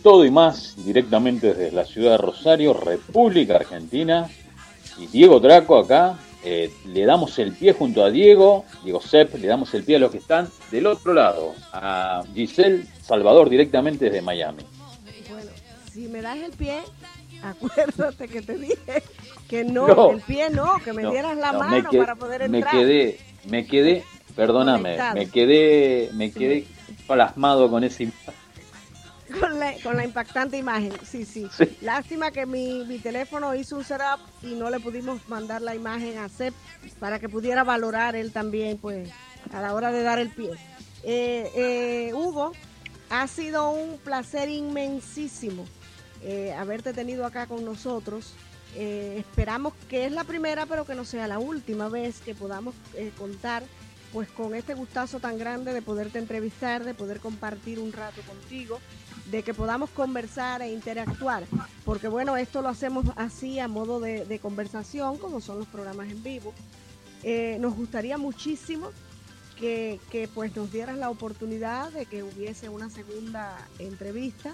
[0.04, 4.30] Todo y Más, directamente desde la ciudad de Rosario, República Argentina.
[5.00, 9.48] Y Diego Draco acá, eh, le damos el pie junto a Diego, Diego Sepp, le
[9.48, 14.22] damos el pie a los que están del otro lado, a Giselle Salvador directamente desde
[14.22, 14.64] Miami.
[15.30, 15.50] Bueno,
[15.92, 16.80] si me das el pie,
[17.42, 19.04] acuérdate que te dije
[19.48, 20.12] que no, No.
[20.12, 22.58] el pie no, que me No, dieras la no, mano me, que- para poder me
[22.60, 22.76] entrar.
[22.76, 24.04] quedé, me quedé,
[24.36, 26.66] perdóname, me quedé, me quedé
[27.08, 28.33] plasmado con ese Con
[29.76, 31.48] la, con la impactante imagen, sí, sí.
[31.56, 31.78] Sí.
[31.82, 36.18] Lástima que mi, mi teléfono hizo un setup y no le pudimos mandar la imagen
[36.18, 36.54] a Sep
[37.00, 39.10] para que pudiera valorar él también, pues,
[39.52, 40.52] a la hora de dar el pie.
[41.04, 42.54] Eh, eh, Hugo,
[43.10, 45.66] ha sido un placer inmensísimo
[46.24, 48.34] eh, haberte tenido acá con nosotros.
[48.76, 52.74] Eh, esperamos que es la primera, pero que no sea la última vez que podamos
[52.96, 53.64] eh, contar
[54.12, 58.80] pues con este gustazo tan grande de poderte entrevistar, de poder compartir un rato contigo,
[59.32, 61.46] de que podamos conversar e interactuar,
[61.86, 66.10] porque bueno, esto lo hacemos así a modo de, de conversación, como son los programas
[66.10, 66.54] en vivo.
[67.24, 68.90] Eh, nos gustaría muchísimo
[69.58, 74.54] que, que pues nos dieras la oportunidad de que hubiese una segunda entrevista,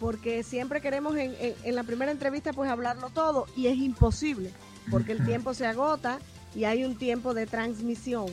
[0.00, 4.50] porque siempre queremos en, en- en la primera entrevista pues hablarlo todo y es imposible,
[4.90, 6.18] porque el tiempo se agota
[6.56, 8.26] y hay un tiempo de transmisión.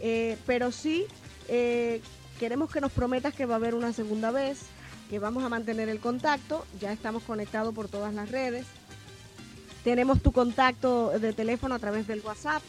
[0.00, 1.06] Eh, pero sí
[1.48, 2.02] eh,
[2.38, 4.58] queremos que nos prometas que va a haber una segunda vez,
[5.08, 8.66] que vamos a mantener el contacto, ya estamos conectados por todas las redes.
[9.82, 12.62] Tenemos tu contacto de teléfono a través del WhatsApp,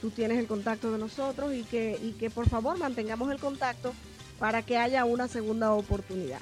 [0.00, 3.92] tú tienes el contacto de nosotros y que, y que por favor mantengamos el contacto
[4.38, 6.40] para que haya una segunda oportunidad.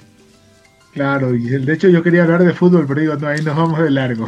[0.95, 3.79] Claro, y de hecho yo quería hablar de fútbol, pero digo, no, ahí nos vamos
[3.81, 4.27] de largo.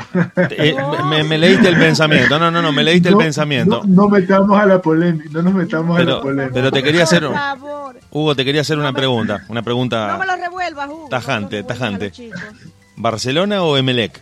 [0.51, 0.75] Eh,
[1.09, 2.37] me, me leíste el pensamiento.
[2.37, 3.81] No, no, no, me leíste el No, pensamiento.
[3.87, 6.53] No, no metamos a la polémica, no nos metamos a Pero- la polémica.
[6.53, 9.35] pero te quería hacer Por un- favor, Hugo, te quería hacer una pregunta.
[9.35, 10.17] Una no me pregunta.
[10.25, 11.07] lo revuelvas, Hugo.
[11.09, 12.11] Tajante, no me lo revuelvas a tajante.
[12.11, 12.41] chicos.
[12.97, 14.21] ¿Barcelona o Emelec?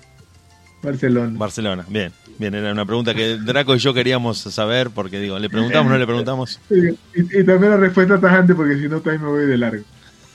[0.84, 1.34] Barcelona.
[1.40, 1.86] Barcelona.
[1.88, 5.88] Bien, bien, era una pregunta que Draco y yo queríamos saber porque digo, ¿le preguntamos
[5.90, 6.60] o no le preguntamos?
[6.70, 9.84] Y, y también la respuesta tajante, porque si no, también me voy de largo.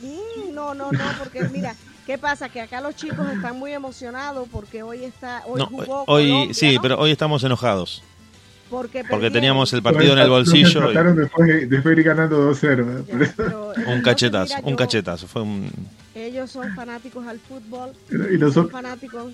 [0.02, 1.72] Mm, No, no, no, porque mira,
[2.10, 2.48] ¿qué pasa?
[2.48, 6.54] Que acá los chicos están muy emocionados porque hoy está, hoy No, jugó hoy Colombia,
[6.54, 6.82] sí, ¿no?
[6.82, 8.02] pero hoy estamos enojados
[8.68, 12.50] porque, porque teníamos el partido en el Nos bolsillo y después, después de ir ganando
[12.52, 13.04] 2-0.
[13.78, 13.84] ¿eh?
[13.86, 15.70] Un cachetazo, mira, un yo- cachetazo, fue un
[16.12, 19.32] Ellos son fanáticos al fútbol, Y son nosotros, fanáticos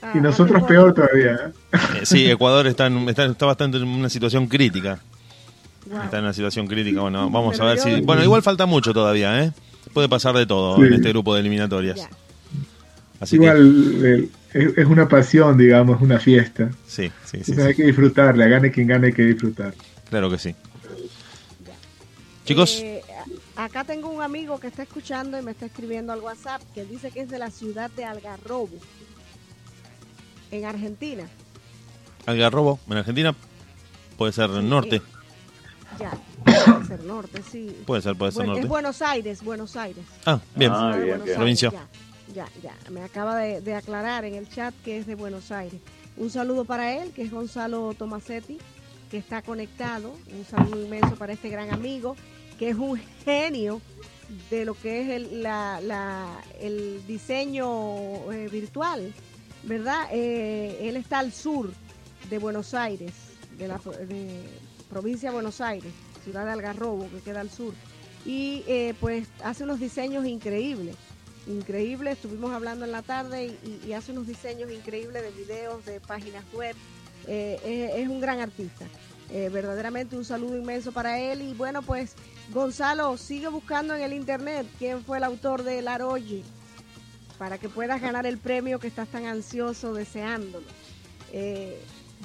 [0.00, 1.32] a- y nosotros peor todavía.
[1.32, 1.52] ¿eh?
[1.72, 5.00] eh, sí, Ecuador está, en- está, está bastante en una situación crítica.
[5.90, 6.02] Wow.
[6.02, 7.00] Está en una situación crítica.
[7.00, 8.00] Bueno, vamos a ver yo- si.
[8.02, 9.52] Bueno, igual falta mucho todavía, ¿eh?
[9.92, 10.82] Puede pasar de todo Sí.
[10.82, 11.96] en este grupo de eliminatorias.
[11.96, 12.08] Ya.
[13.30, 16.70] Igual es, una pasión, digamos, una fiesta.
[16.86, 17.60] Sí, sí, sí.
[17.60, 19.74] Hay que disfrutarla, gane quien gane, hay que disfrutar.
[20.10, 20.54] Claro que sí.
[22.44, 22.80] Chicos.
[22.82, 23.02] Eh,
[23.56, 27.10] acá tengo un amigo que está escuchando y me está escribiendo al WhatsApp que dice
[27.10, 28.78] que es de la ciudad de Algarrobo,
[30.50, 31.24] en Argentina.
[32.26, 33.34] Algarrobo, en Argentina,
[34.16, 35.00] puede ser norte.
[35.98, 36.12] Ya,
[36.44, 37.76] puede ser norte, sí.
[37.86, 38.62] Puede ser, puede ser norte.
[38.62, 40.04] Es Buenos Aires, Buenos Aires.
[40.26, 40.72] Ah, bien.
[40.72, 40.96] Ah,
[41.34, 41.72] Provincia.
[42.34, 45.80] Ya, ya, me acaba de, aclarar en el chat que es de Buenos Aires.
[46.16, 48.58] Un saludo para él, que es Gonzalo Tomasetti,
[49.10, 50.14] que está conectado.
[50.36, 52.16] Un saludo inmenso para este gran amigo,
[52.58, 53.80] que es un genio
[54.50, 59.12] de lo que es el, la, el diseño eh, virtual,
[59.62, 60.08] ¿verdad?
[60.10, 61.72] Eh, él está al sur
[62.30, 63.12] de Buenos Aires,
[63.58, 63.78] de la
[64.94, 65.92] provincia de Buenos Aires,
[66.22, 67.74] ciudad de Algarrobo, que queda al sur.
[68.24, 70.94] Y eh, pues hace unos diseños increíbles
[71.48, 72.12] increíble.
[72.12, 76.76] Estuvimos hablando en la tarde y, hace unos diseños increíbles de videos, de páginas web.
[77.26, 78.86] Eh, es, un gran artista.
[79.30, 81.42] Eh, verdaderamente un saludo inmenso para él.
[81.42, 82.14] Y bueno, pues
[82.52, 86.44] Gonzalo, sigue buscando en el internet quién fue el autor de El Aroye
[87.36, 90.66] para que puedas ganar el premio que estás tan ansioso deseándolo.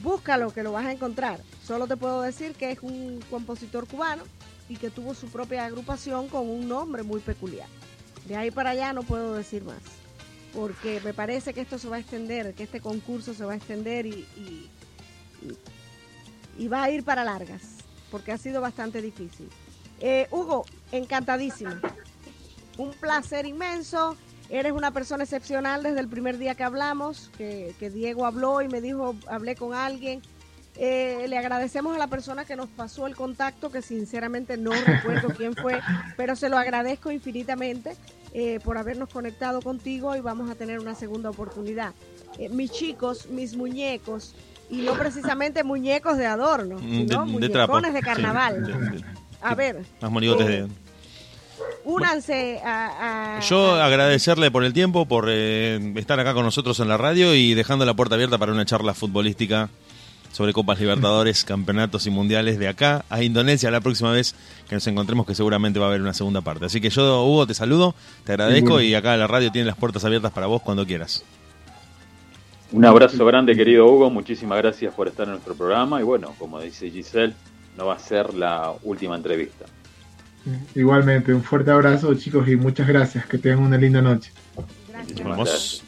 [0.02, 1.40] Búscalo, que lo vas a encontrar.
[1.66, 4.24] Solo te puedo decir que es un compositor cubano
[4.68, 7.68] y que tuvo su propia agrupación con un nombre muy peculiar.
[8.28, 9.82] De ahí para allá no puedo decir más,
[10.54, 13.56] porque me parece que esto se va a extender, que este concurso se va a
[13.56, 14.70] extender y,
[16.68, 17.62] va a ir para largas,
[18.12, 19.50] porque ha sido bastante difícil.
[20.00, 21.74] Eh, Hugo, encantadísimo.
[22.78, 24.16] Un placer inmenso.
[24.50, 28.68] Eres una persona excepcional desde el primer día que hablamos, que, que Diego habló y
[28.68, 30.22] me dijo, hablé con alguien
[30.82, 35.28] eh, le agradecemos a la persona que nos pasó el contacto, que sinceramente no recuerdo
[35.36, 35.82] quién fue,
[36.16, 37.98] pero se lo agradezco infinitamente
[38.34, 41.94] eh, por habernos conectado contigo y vamos a tener una segunda oportunidad.
[42.38, 44.36] Eh, mis chicos, mis muñecos,
[44.70, 49.04] y no precisamente muñecos de adorno, mm, sino de, de carnaval.
[49.42, 49.84] a ver.
[50.00, 50.68] Más monigotes de...
[51.90, 57.34] Únanse a, Yo agradecerle por el tiempo, por estar acá con nosotros en la radio
[57.34, 59.70] y dejando la puerta abierta para una charla futbolística
[60.32, 64.36] sobre Copas Libertadores, campeonatos y mundiales de acá a Indonesia la próxima vez
[64.68, 66.66] que nos encontremos, que seguramente va a haber una segunda parte.
[66.66, 70.06] Así que yo, Hugo, te saludo, te agradezco y acá la radio tiene las puertas
[70.06, 71.24] abiertas para vos cuando quieras.
[72.72, 76.62] Un abrazo grande, querido Hugo, muchísimas gracias por estar en nuestro programa y bueno, como
[76.62, 77.34] dice Giselle,
[77.76, 79.66] no va a ser la última entrevista.
[80.76, 84.32] Igualmente, un fuerte abrazo chicos y muchas gracias, que tengan una linda noche.
[84.88, 85.84] Gracias.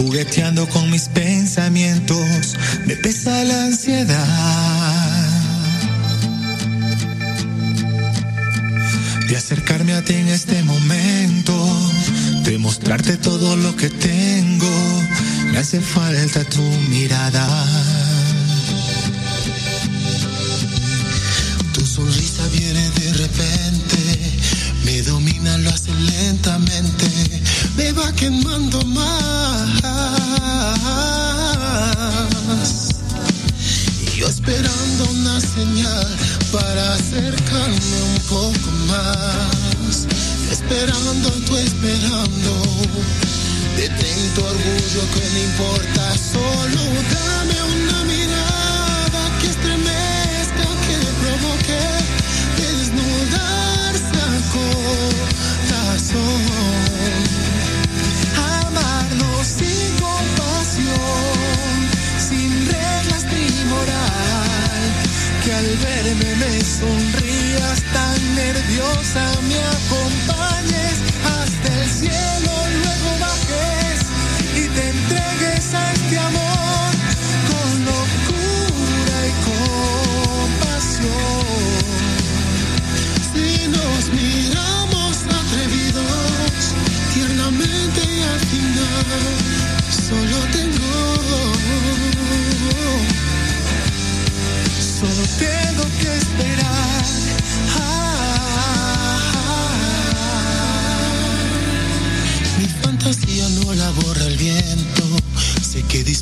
[0.00, 2.56] Jugueteando con mis pensamientos,
[2.86, 4.16] me pesa la ansiedad
[9.28, 11.54] de acercarme a ti en este momento,
[12.44, 15.02] de mostrarte todo lo que tengo,
[15.52, 17.46] me hace falta tu mirada.
[21.74, 24.18] Tu sonrisa viene de repente,
[24.86, 27.39] me domina, lo hace lentamente,
[27.76, 29.80] me va quemando más.
[34.16, 36.16] Yo esperando una señal
[36.52, 40.06] para acercarme un poco más.
[40.50, 42.50] Esperando, tú esperando.
[43.76, 46.82] Detén tu orgullo que no importa, solo
[47.14, 47.99] dame una
[69.14, 69.79] nerviosa, me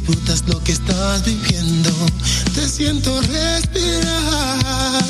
[0.09, 1.91] disfrutas lo que estás viviendo.
[2.55, 5.05] Te siento respirar.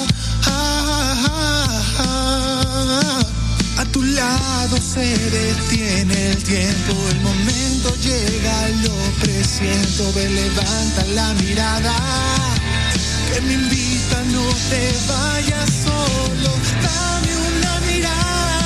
[3.77, 11.33] A tu lado se detiene el tiempo, el momento llega, lo presiento, ve, levanta la
[11.35, 11.95] mirada,
[13.33, 16.51] que me invita, no te vayas solo,
[16.83, 18.58] dame una mirada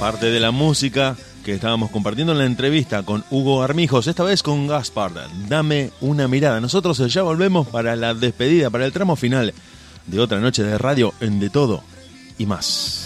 [0.00, 4.42] Parte de la música que estábamos compartiendo en la entrevista con Hugo Armijos, esta vez
[4.42, 5.12] con Gaspar.
[5.48, 6.60] Dame una mirada.
[6.60, 9.54] Nosotros ya volvemos para la despedida, para el tramo final
[10.06, 11.82] de otra noche de radio en De Todo
[12.36, 13.05] y más.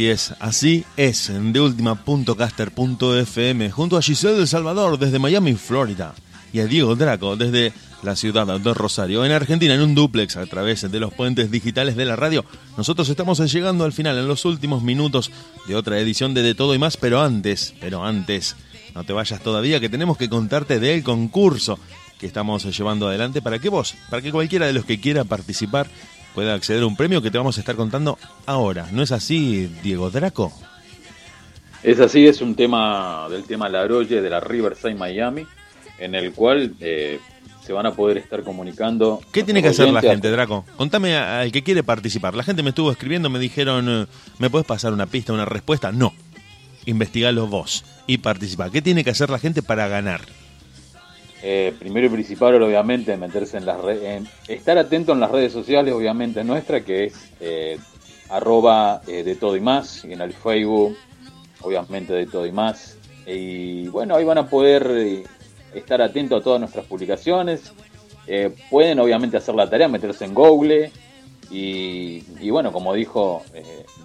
[0.00, 6.14] Así es, así es, en deultima.caster.fm, junto a Giselle del Salvador desde Miami, Florida,
[6.54, 10.46] y a Diego Draco desde la ciudad de Rosario, en Argentina, en un duplex a
[10.46, 12.46] través de los puentes digitales de la radio.
[12.78, 15.30] Nosotros estamos llegando al final, en los últimos minutos
[15.66, 18.56] de otra edición de De Todo y Más, pero antes, pero antes,
[18.94, 21.78] no te vayas todavía, que tenemos que contarte del concurso
[22.20, 25.88] que estamos llevando adelante para que vos, para que cualquiera de los que quiera participar
[26.34, 28.88] pueda acceder a un premio que te vamos a estar contando ahora.
[28.92, 30.52] ¿No es así, Diego Draco?
[31.82, 35.46] Es así, es un tema del tema Laroye de la Riverside Miami,
[35.98, 37.18] en el cual eh,
[37.64, 39.20] se van a poder estar comunicando.
[39.32, 40.64] ¿Qué tiene que hacer la gente, Draco?
[40.76, 42.34] Contame al que quiere participar.
[42.34, 44.06] La gente me estuvo escribiendo, me dijeron, eh,
[44.38, 45.90] ¿me puedes pasar una pista, una respuesta?
[45.90, 46.12] No.
[46.84, 48.70] Investigalo vos y participa.
[48.70, 50.22] ¿Qué tiene que hacer la gente para ganar?
[51.42, 55.94] Eh, primero y principal, obviamente, meterse en las redes, estar atento en las redes sociales,
[55.94, 57.78] obviamente, nuestra, que es eh,
[58.28, 60.96] arroba eh, de todo y más, y en el Facebook,
[61.62, 62.98] obviamente, de todo y más.
[63.26, 65.24] Y bueno, ahí van a poder eh,
[65.74, 67.72] estar atentos a todas nuestras publicaciones.
[68.70, 70.92] Pueden, obviamente, hacer la tarea, meterse en Google.
[71.50, 73.42] Y, bueno, como dijo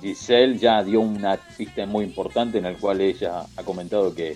[0.02, 4.36] Giselle, ya dio una pista muy importante en el cual ella ha comentado que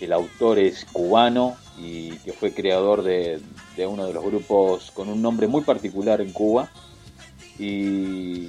[0.00, 3.40] el autor es cubano y que fue creador de,
[3.76, 6.70] de uno de los grupos con un nombre muy particular en Cuba.
[7.58, 8.48] Y,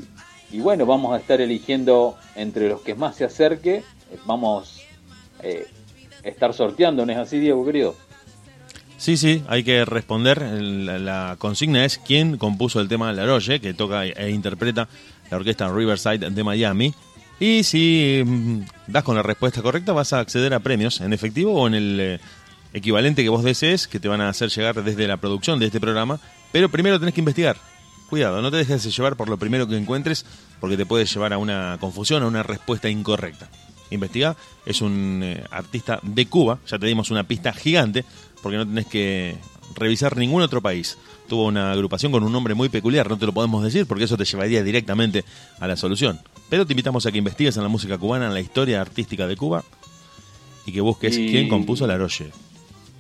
[0.51, 3.84] y bueno, vamos a estar eligiendo entre los que más se acerque, eh,
[4.26, 4.81] vamos
[5.41, 5.68] eh,
[6.23, 7.95] a estar sorteando, ¿no es así, Diego, querido?
[8.97, 10.41] Sí, sí, hay que responder.
[10.41, 14.89] La, la consigna es quién compuso el tema Laroye, que toca e interpreta
[15.31, 16.93] la orquesta Riverside de Miami.
[17.39, 21.53] Y si mm, das con la respuesta correcta, vas a acceder a premios en efectivo
[21.53, 22.19] o en el eh,
[22.74, 25.80] equivalente que vos desees, que te van a hacer llegar desde la producción de este
[25.80, 26.20] programa.
[26.52, 27.58] Pero primero tenés que investigar.
[28.10, 30.26] Cuidado, no te dejes de llevar por lo primero que encuentres,
[30.60, 33.50] porque te puede llevar a una confusión, a una respuesta incorrecta.
[33.91, 34.36] Investiga,
[34.66, 38.06] es un eh, artista de Cuba, ya te dimos una pista gigante,
[38.41, 39.36] porque no tenés que
[39.76, 40.98] revisar ningún otro país.
[41.28, 44.18] Tuvo una agrupación con un nombre muy peculiar, no te lo podemos decir porque eso
[44.18, 45.24] te llevaría directamente
[45.60, 46.20] a la solución.
[46.50, 49.36] Pero te invitamos a que investigues en la música cubana, en la historia artística de
[49.38, 49.64] Cuba
[50.66, 52.32] y que busques Y- quién compuso la Roche.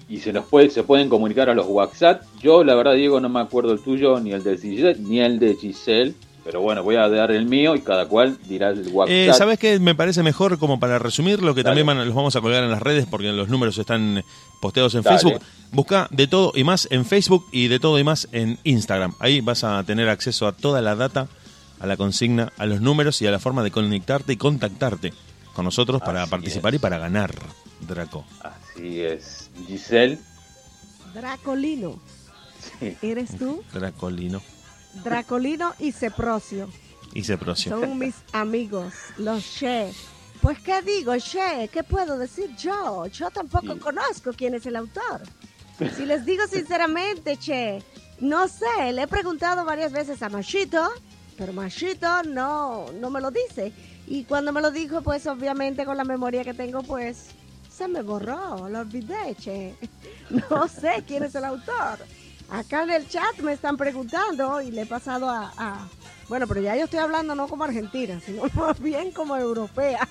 [0.09, 2.23] Y se nos puede, se pueden comunicar a los WhatsApp.
[2.41, 5.37] Yo, la verdad, Diego, no me acuerdo el tuyo, ni el de Giselle, ni el
[5.39, 6.15] de Giselle.
[6.43, 9.13] Pero bueno, voy a dar el mío y cada cual dirá el WhatsApp.
[9.13, 9.79] Eh, ¿Sabes qué?
[9.79, 11.83] Me parece mejor como para resumir lo que Dale.
[11.83, 14.23] también los vamos a colgar en las redes porque los números están
[14.61, 15.19] posteados en Dale.
[15.19, 15.41] Facebook.
[15.71, 19.13] Busca de todo y más en Facebook y de todo y más en Instagram.
[19.19, 21.27] Ahí vas a tener acceso a toda la data,
[21.79, 25.13] a la consigna, a los números y a la forma de conectarte y contactarte
[25.53, 26.79] con nosotros para Así participar es.
[26.79, 27.31] y para ganar,
[27.87, 28.25] Draco.
[28.41, 29.38] Así es.
[29.67, 30.17] Giselle.
[31.13, 31.99] Dracolino,
[32.79, 32.97] Sí.
[33.01, 33.63] ¿eres tú?
[33.73, 34.41] Dracolino
[35.03, 36.69] Dracolino y Ceprocio.
[37.13, 37.79] y Ceprocio.
[37.79, 39.91] Son mis amigos, los Che.
[40.41, 41.69] Pues, ¿qué digo, Che?
[41.71, 43.05] ¿Qué puedo decir yo?
[43.07, 43.79] Yo tampoco Sí.
[43.79, 45.21] conozco quién es el autor.
[45.95, 47.81] Si les digo sinceramente, Che,
[48.19, 50.89] no sé, le he preguntado varias veces a Machito,
[51.37, 53.71] pero Machito no, no me lo dice.
[54.07, 57.27] Y cuando me lo dijo, pues obviamente con la memoria que tengo, pues
[57.79, 59.73] se me borró, lo olvidé, Che.
[60.49, 61.97] No sé quién es el autor.
[62.51, 65.87] Acá en el chat me están preguntando y le he pasado a, a-
[66.27, 70.05] Bueno, pero ya yo estoy hablando no como argentina, sino más bien como europea.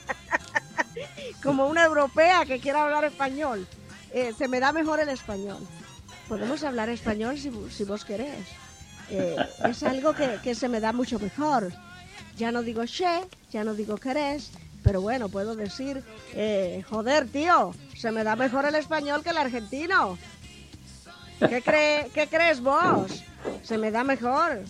[1.43, 3.67] como una europea que quiera hablar español.
[4.13, 5.59] Eh, se me da mejor el español.
[6.27, 8.47] Podemos hablar español si, si vos querés.
[9.11, 9.37] Eh,
[9.69, 11.71] es algo que, que se me da mucho mejor.
[12.39, 13.21] Ya no digo che,
[13.51, 14.51] ya no digo querés,
[14.89, 16.03] pero bueno, puedo decir,
[16.33, 20.17] eh, joder, tío, se me da mejor el español que el argentino.
[21.47, 23.23] ¿Qué, cree, ¿Qué crees vos?
[23.63, 24.61] Se me da mejor.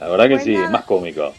[0.00, 0.64] La verdad que Pues sí, nada.
[0.64, 1.34] es más cómico.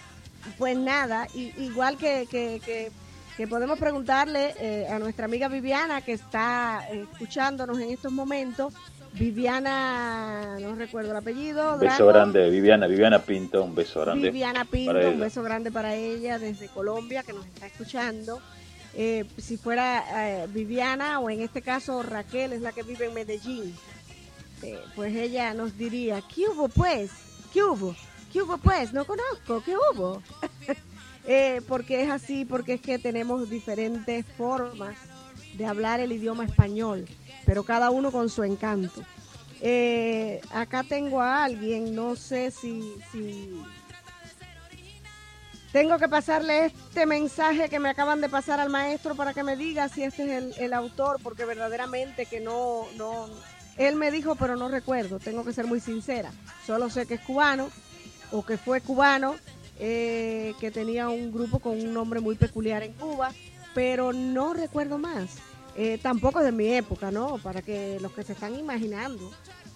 [0.59, 2.91] Pues nada, y- igual que, que, que-
[3.37, 8.71] que podemos preguntarle eh, a nuestra amiga Viviana que está eh, escuchándonos en estos momentos.
[9.17, 11.75] Viviana, no recuerdo el apellido.
[11.75, 12.07] Un beso Draco.
[12.07, 14.29] grande, Viviana, Viviana Pinto, un beso grande.
[14.29, 18.41] Viviana Pinto, un beso grande para ella desde Colombia que nos está escuchando.
[18.97, 20.03] Eh, si fuera
[20.43, 23.75] eh, Viviana o en este caso Raquel es la que vive en Medellín,
[24.63, 27.11] eh, pues ella nos diría, ¿qué hubo pues?
[27.53, 27.95] ¿Qué hubo?
[28.31, 28.93] ¿Qué hubo pues?
[28.93, 30.21] No conozco, ¿qué hubo?
[31.67, 34.95] Porque es así, porque es que tenemos diferentes formas
[35.57, 37.07] de hablar el idioma español,
[37.45, 39.01] pero cada uno con su encanto.
[39.61, 43.61] Eh, acá tengo a alguien, no sé si, si
[45.71, 49.55] tengo que pasarle este mensaje que me acaban de pasar al maestro para que me
[49.55, 53.27] diga si este es el, autor, porque verdaderamente que no, no,
[53.77, 56.31] él me dijo, pero no recuerdo, tengo que ser muy sincera.
[56.65, 57.69] Solo sé que es cubano
[58.31, 59.35] o que fue cubano,
[59.79, 63.33] eh, que tenía un grupo con un nombre muy peculiar en Cuba,
[63.73, 65.39] pero no recuerdo más.
[65.75, 67.37] Eh, tampoco es de mi época, ¿no?
[67.37, 69.29] Para que los que se están imaginando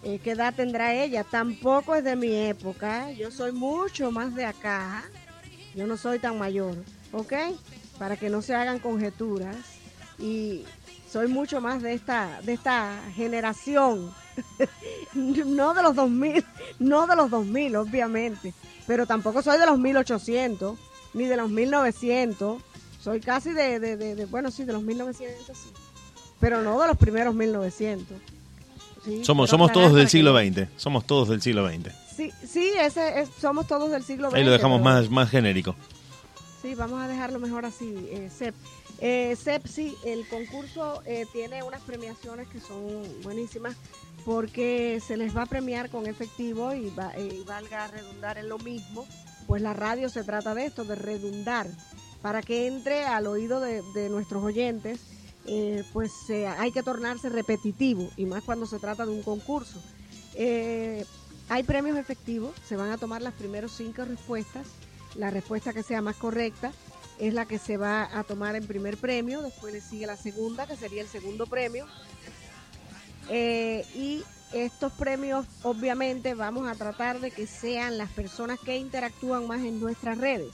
[0.04, 3.12] eh, qué edad tendrá ella, tampoco es de mi época.
[3.12, 5.04] Yo soy mucho más de acá.
[5.76, 6.74] Yo no soy tan mayor,
[7.12, 7.34] ¿ok?
[7.98, 9.58] Para que no se hagan conjeturas.
[10.18, 10.64] Y
[11.12, 14.14] soy mucho más de esta, de esta generación.
[15.14, 16.46] no de los 2000,
[16.80, 18.54] no de los 2000, obviamente.
[18.88, 20.80] Pero tampoco soy de los 1800,
[21.14, 22.62] ni de los 1900.
[23.02, 25.70] Soy casi de, de, de- de- bueno, sí, de los 1900, sí.
[26.40, 28.18] Pero no de los primeros 1900.
[29.06, 30.68] Sí, Somos, somos todos del siglo XX.
[30.78, 31.92] Somos todos del siglo XX.
[32.16, 34.38] Sí, sí, ese es- somos todos del siglo XX.
[34.38, 35.76] Ahí lo dejamos pero- más, más genérico.
[36.62, 38.54] Sí, vamos a dejarlo mejor así, eh, Sep.
[39.00, 43.78] Eh, Sep, sí, el concurso eh, tiene unas premiaciones que son buenísimas
[44.26, 48.50] porque se les va a premiar con efectivo y, va- eh, y valga redundar en
[48.50, 49.08] lo mismo,
[49.48, 51.68] pues la radio se trata de esto, de redundar,
[52.22, 55.00] para que entre al oído de, de nuestros oyentes,
[55.46, 59.82] eh, pues eh, hay que tornarse repetitivo y más cuando se trata de un concurso.
[60.36, 61.06] Eh,
[61.50, 64.68] hay premios efectivos, se van a tomar las primeras cinco respuestas
[65.16, 66.72] la respuesta que sea más correcta
[67.18, 70.68] es la que se va a tomar en primer premio, después le sigue la segunda,
[70.68, 71.88] que sería el segundo premio.
[73.30, 79.62] Y estos premios, obviamente, vamos a tratar de que sean las personas que interactúan más
[79.62, 80.54] en nuestras redes,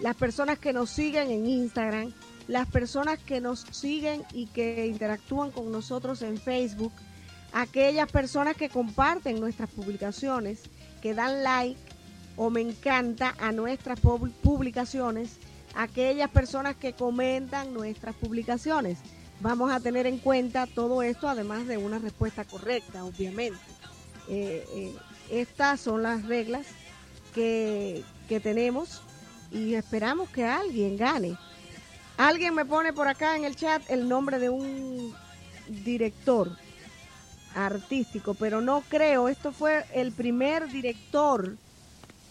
[0.00, 2.12] las personas que nos siguen en Instagram,
[2.48, 6.92] las personas que nos siguen y que interactúan con nosotros en Facebook,
[7.52, 10.60] aquellas personas que comparten nuestras publicaciones,
[11.02, 11.80] que dan like
[12.36, 15.38] o me encanta a nuestras pub- publicaciones,
[15.74, 18.98] aquellas personas que comentan nuestras publicaciones.
[19.40, 23.58] Vamos a tener en cuenta todo esto, además de una respuesta correcta, obviamente.
[24.28, 24.94] Eh, eh,
[25.30, 26.66] estas son las reglas
[27.34, 29.02] que, que tenemos
[29.50, 31.36] y esperamos que alguien gane.
[32.16, 35.14] Alguien me pone por acá en el chat el nombre de un
[35.68, 36.56] director
[37.54, 41.56] artístico, pero no creo, esto fue el primer director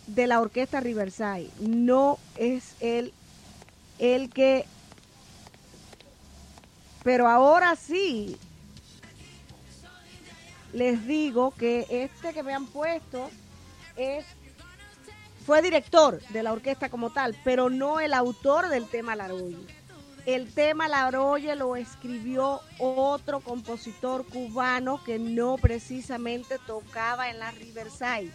[0.08, 1.52] de la orquesta Riverside.
[1.60, 3.14] No es él
[4.00, 4.66] el que...
[7.04, 8.40] Pero ahora sí,
[10.74, 13.30] les digo que este que me han puesto
[13.96, 14.26] es
[15.46, 19.66] fue director de la orquesta como tal, pero no el autor del tema Laroye.
[20.26, 28.32] El tema Laroye lo escribió otro compositor cubano que no precisamente tocaba en la Riverside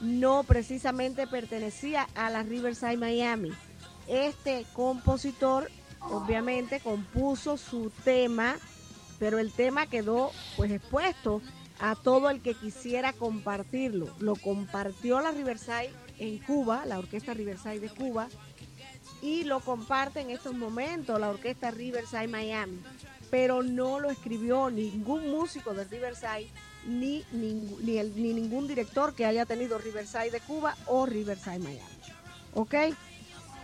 [0.00, 3.52] no precisamente pertenecía a la Riverside Miami.
[4.06, 8.56] Este compositor obviamente compuso su tema,
[9.18, 11.40] pero el tema quedó pues expuesto
[11.80, 14.14] a todo el que quisiera compartirlo.
[14.18, 18.28] Lo compartió la Riverside en Cuba, la Orquesta Riverside de Cuba,
[19.22, 22.80] y lo comparte en estos momentos la Orquesta Riverside Miami.
[23.30, 26.48] Pero no lo escribió ningún músico de Riverside,
[26.86, 31.80] ni, ni, ni, ningún director que haya tenido Riverside de Cuba o Riverside Miami.
[32.54, 32.74] ¿Ok?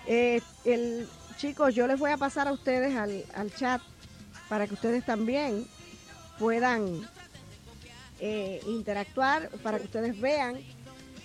[0.07, 1.07] Eh, el,
[1.37, 3.83] chicos, yo les voy a pasar a ustedes al, al chat
[4.49, 5.67] para que ustedes también
[6.39, 7.07] puedan
[8.19, 10.59] eh, interactuar, para que ustedes vean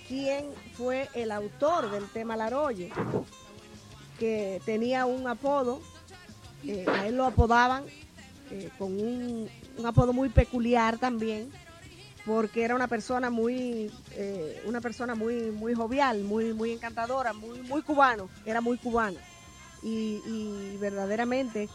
[0.08, 0.46] quién
[0.76, 2.92] fue el autor del tema Laroye,
[4.18, 5.80] que tenía un apodo,
[6.64, 7.84] eh, a él lo apodaban
[8.50, 9.48] eh, con un,
[9.84, 11.50] apodo muy peculiar también,
[12.24, 13.92] porque era una persona muy,
[14.64, 19.18] una persona muy, muy jovial, muy, muy encantadora, muy, muy cubano, era muy cubano.
[19.82, 21.68] Y verdaderamente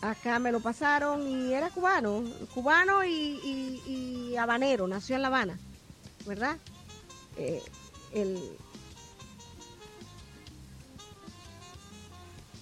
[0.00, 2.22] acá me lo pasaron y era cubano,
[2.54, 5.58] cubano y, habanero, nació en La Habana,
[6.26, 6.58] ¿verdad?
[7.36, 7.62] Eh,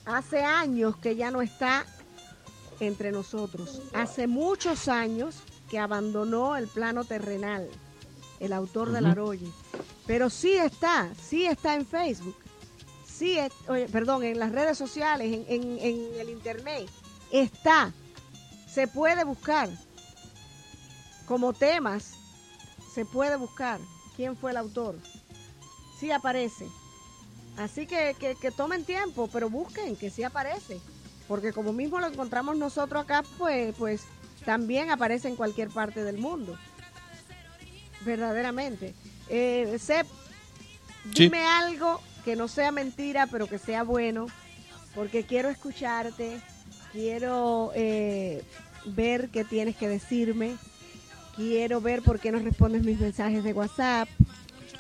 [0.05, 1.87] hace años que ya no está
[2.81, 5.37] entre nosotros, hace muchos años
[5.71, 7.69] que abandonó el plano terrenal,
[8.41, 9.39] el autor de La de
[10.07, 12.37] pero sí está, sí está en Facebook,
[13.07, 13.39] sí,
[13.91, 16.89] perdón, en las redes sociales, en, en el internet.
[17.31, 17.93] Está,
[18.69, 19.71] se puede buscar
[21.27, 22.13] como temas,
[22.95, 23.81] se puede buscar
[24.17, 24.97] quién fue el autor.
[25.99, 26.67] Sí aparece.
[27.57, 30.81] Así que, que, tomen tiempo, pero busquen que sí aparece.
[31.29, 34.03] Porque como mismo lo encontramos nosotros acá, pues, pues
[34.45, 36.59] también aparece en cualquier parte del mundo.
[38.05, 38.95] Verdaderamente.
[39.29, 40.07] Eh, Sep,
[41.05, 44.27] dime algo que no sea mentira, pero que sea bueno,
[44.95, 46.41] porque quiero escucharte
[46.95, 48.45] quiero eh,
[48.87, 50.57] ver qué tienes que decirme,
[51.37, 54.09] quiero ver por qué no respondes mis mensajes de WhatsApp,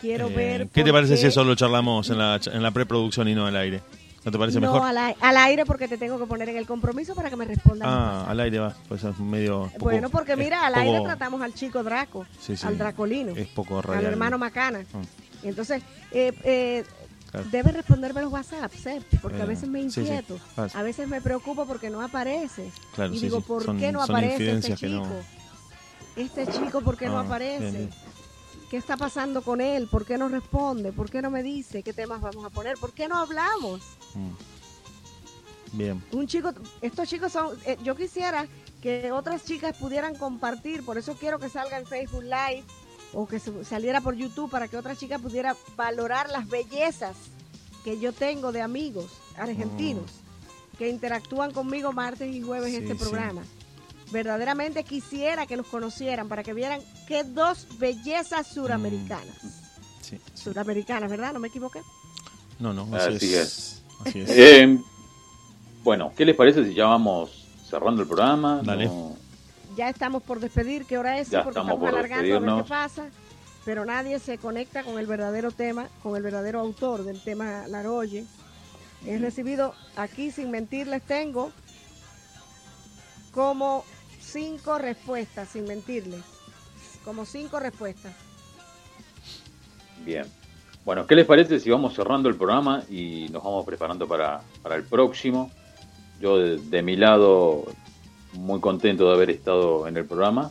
[0.01, 0.68] quiero eh, ver...
[0.68, 3.56] ¿Qué te parece si eso lo charlamos en la, en la preproducción y no al
[3.56, 3.82] aire?
[4.24, 4.81] ¿No te parece mejor?
[4.81, 7.86] No, al, aire porque te tengo que poner en el compromiso para que me respondas.
[7.90, 9.70] Ah, al aire va, pues es medio...
[9.78, 12.26] bueno, porque mira, al aire tratamos al chico Draco,
[12.62, 14.85] al Dracolino, es poco al hermano Macana.
[14.94, 15.02] Ah.
[15.43, 16.85] Entonces, eh, eh,
[17.51, 18.72] Debe responderme los WhatsApp,
[19.20, 22.70] porque a veces me inquieto, a veces me preocupo porque no aparece.
[23.10, 25.05] y digo, ¿por qué no aparece este chico?
[26.16, 27.88] Este chico, ¿por qué no ah, aparece?
[28.70, 29.88] ¿Qué está pasando con él?
[29.88, 30.92] ¿Por qué no responde?
[30.92, 32.76] ¿Por qué no me dice qué temas vamos a poner?
[32.78, 33.80] ¿Por qué no hablamos?
[34.14, 35.76] Mm.
[35.76, 36.04] Bien.
[36.12, 38.46] Un chico, estos chicos son, eh, yo quisiera
[38.80, 42.64] que otras chicas pudieran compartir, por eso quiero que salga en Facebook Live
[43.12, 47.16] o que saliera por YouTube para que otra chica pudiera valorar las bellezas
[47.82, 50.76] que yo tengo de amigos argentinos mm.
[50.78, 53.42] que interactúan conmigo martes y jueves en este programa.
[54.12, 59.43] Verdaderamente quisiera que los conocieran para que vieran qué dos bellezas suramericanas.
[59.43, 60.16] Mm.
[60.35, 61.32] Suramericanas, ¿verdad?
[61.32, 61.81] ¿No me equivoqué?
[62.59, 63.82] No, no, así, es.
[64.14, 64.78] Eh,
[65.82, 68.60] bueno, ¿qué les parece si ya vamos cerrando el programa?
[68.62, 68.89] Dale
[69.76, 71.28] ya estamos por despedir, ¿qué hora es?
[71.28, 73.06] Porque estamos, alargando a ver qué pasa.
[73.64, 78.24] Pero nadie se conecta con el verdadero tema, con el verdadero autor del tema Laroye.
[79.06, 81.51] He recibido aquí, sin mentirles, tengo
[83.32, 83.85] como
[84.35, 86.20] cinco respuestas, sin mentirles.
[87.05, 88.12] Como cinco respuestas.
[90.05, 90.24] Bien.
[90.85, 94.74] Bueno, ¿qué les parece si vamos cerrando el programa y nos vamos preparando para, para
[94.74, 95.51] el próximo?
[96.20, 97.65] Yo de mi lado
[98.32, 100.51] muy contento de haber estado en el programa.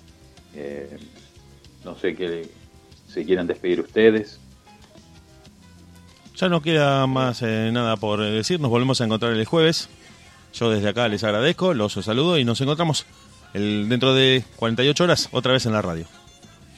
[0.56, 0.98] Eh,
[1.84, 2.50] no sé qué
[3.08, 4.40] se quieran despedir ustedes.
[6.38, 9.90] Ya no queda más eh, nada por decir, nos volvemos a encontrar el jueves.
[10.54, 13.06] Yo desde acá les agradezco, los saludo y nos encontramos
[13.54, 16.06] el, dentro de 48 horas otra vez en la radio.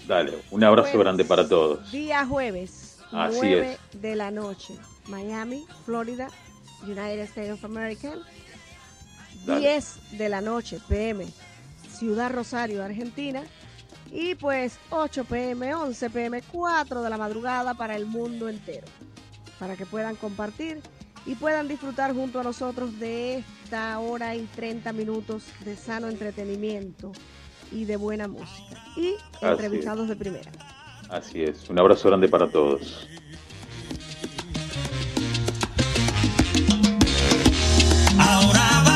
[0.07, 1.91] Dale, un abrazo grande para todos.
[1.91, 4.76] Día jueves, Así 9 de la noche,
[5.07, 6.27] Miami, Florida,
[6.84, 8.14] United States of America.
[9.45, 11.26] 10 de la noche, PM,
[11.89, 13.43] Ciudad Rosario, Argentina.
[14.11, 18.88] Y pues 8 pm, 11 pm, 4 de la madrugada para el mundo entero.
[19.60, 20.81] Para que puedan compartir
[21.26, 27.11] y puedan disfrutar junto a nosotros de esta hora y 30 minutos de sano entretenimiento
[27.71, 28.79] y de buena música.
[28.95, 30.51] Y entrevistados de primera.
[31.09, 33.07] Así es, un abrazo grande para todos.
[38.19, 38.94] Ahora va.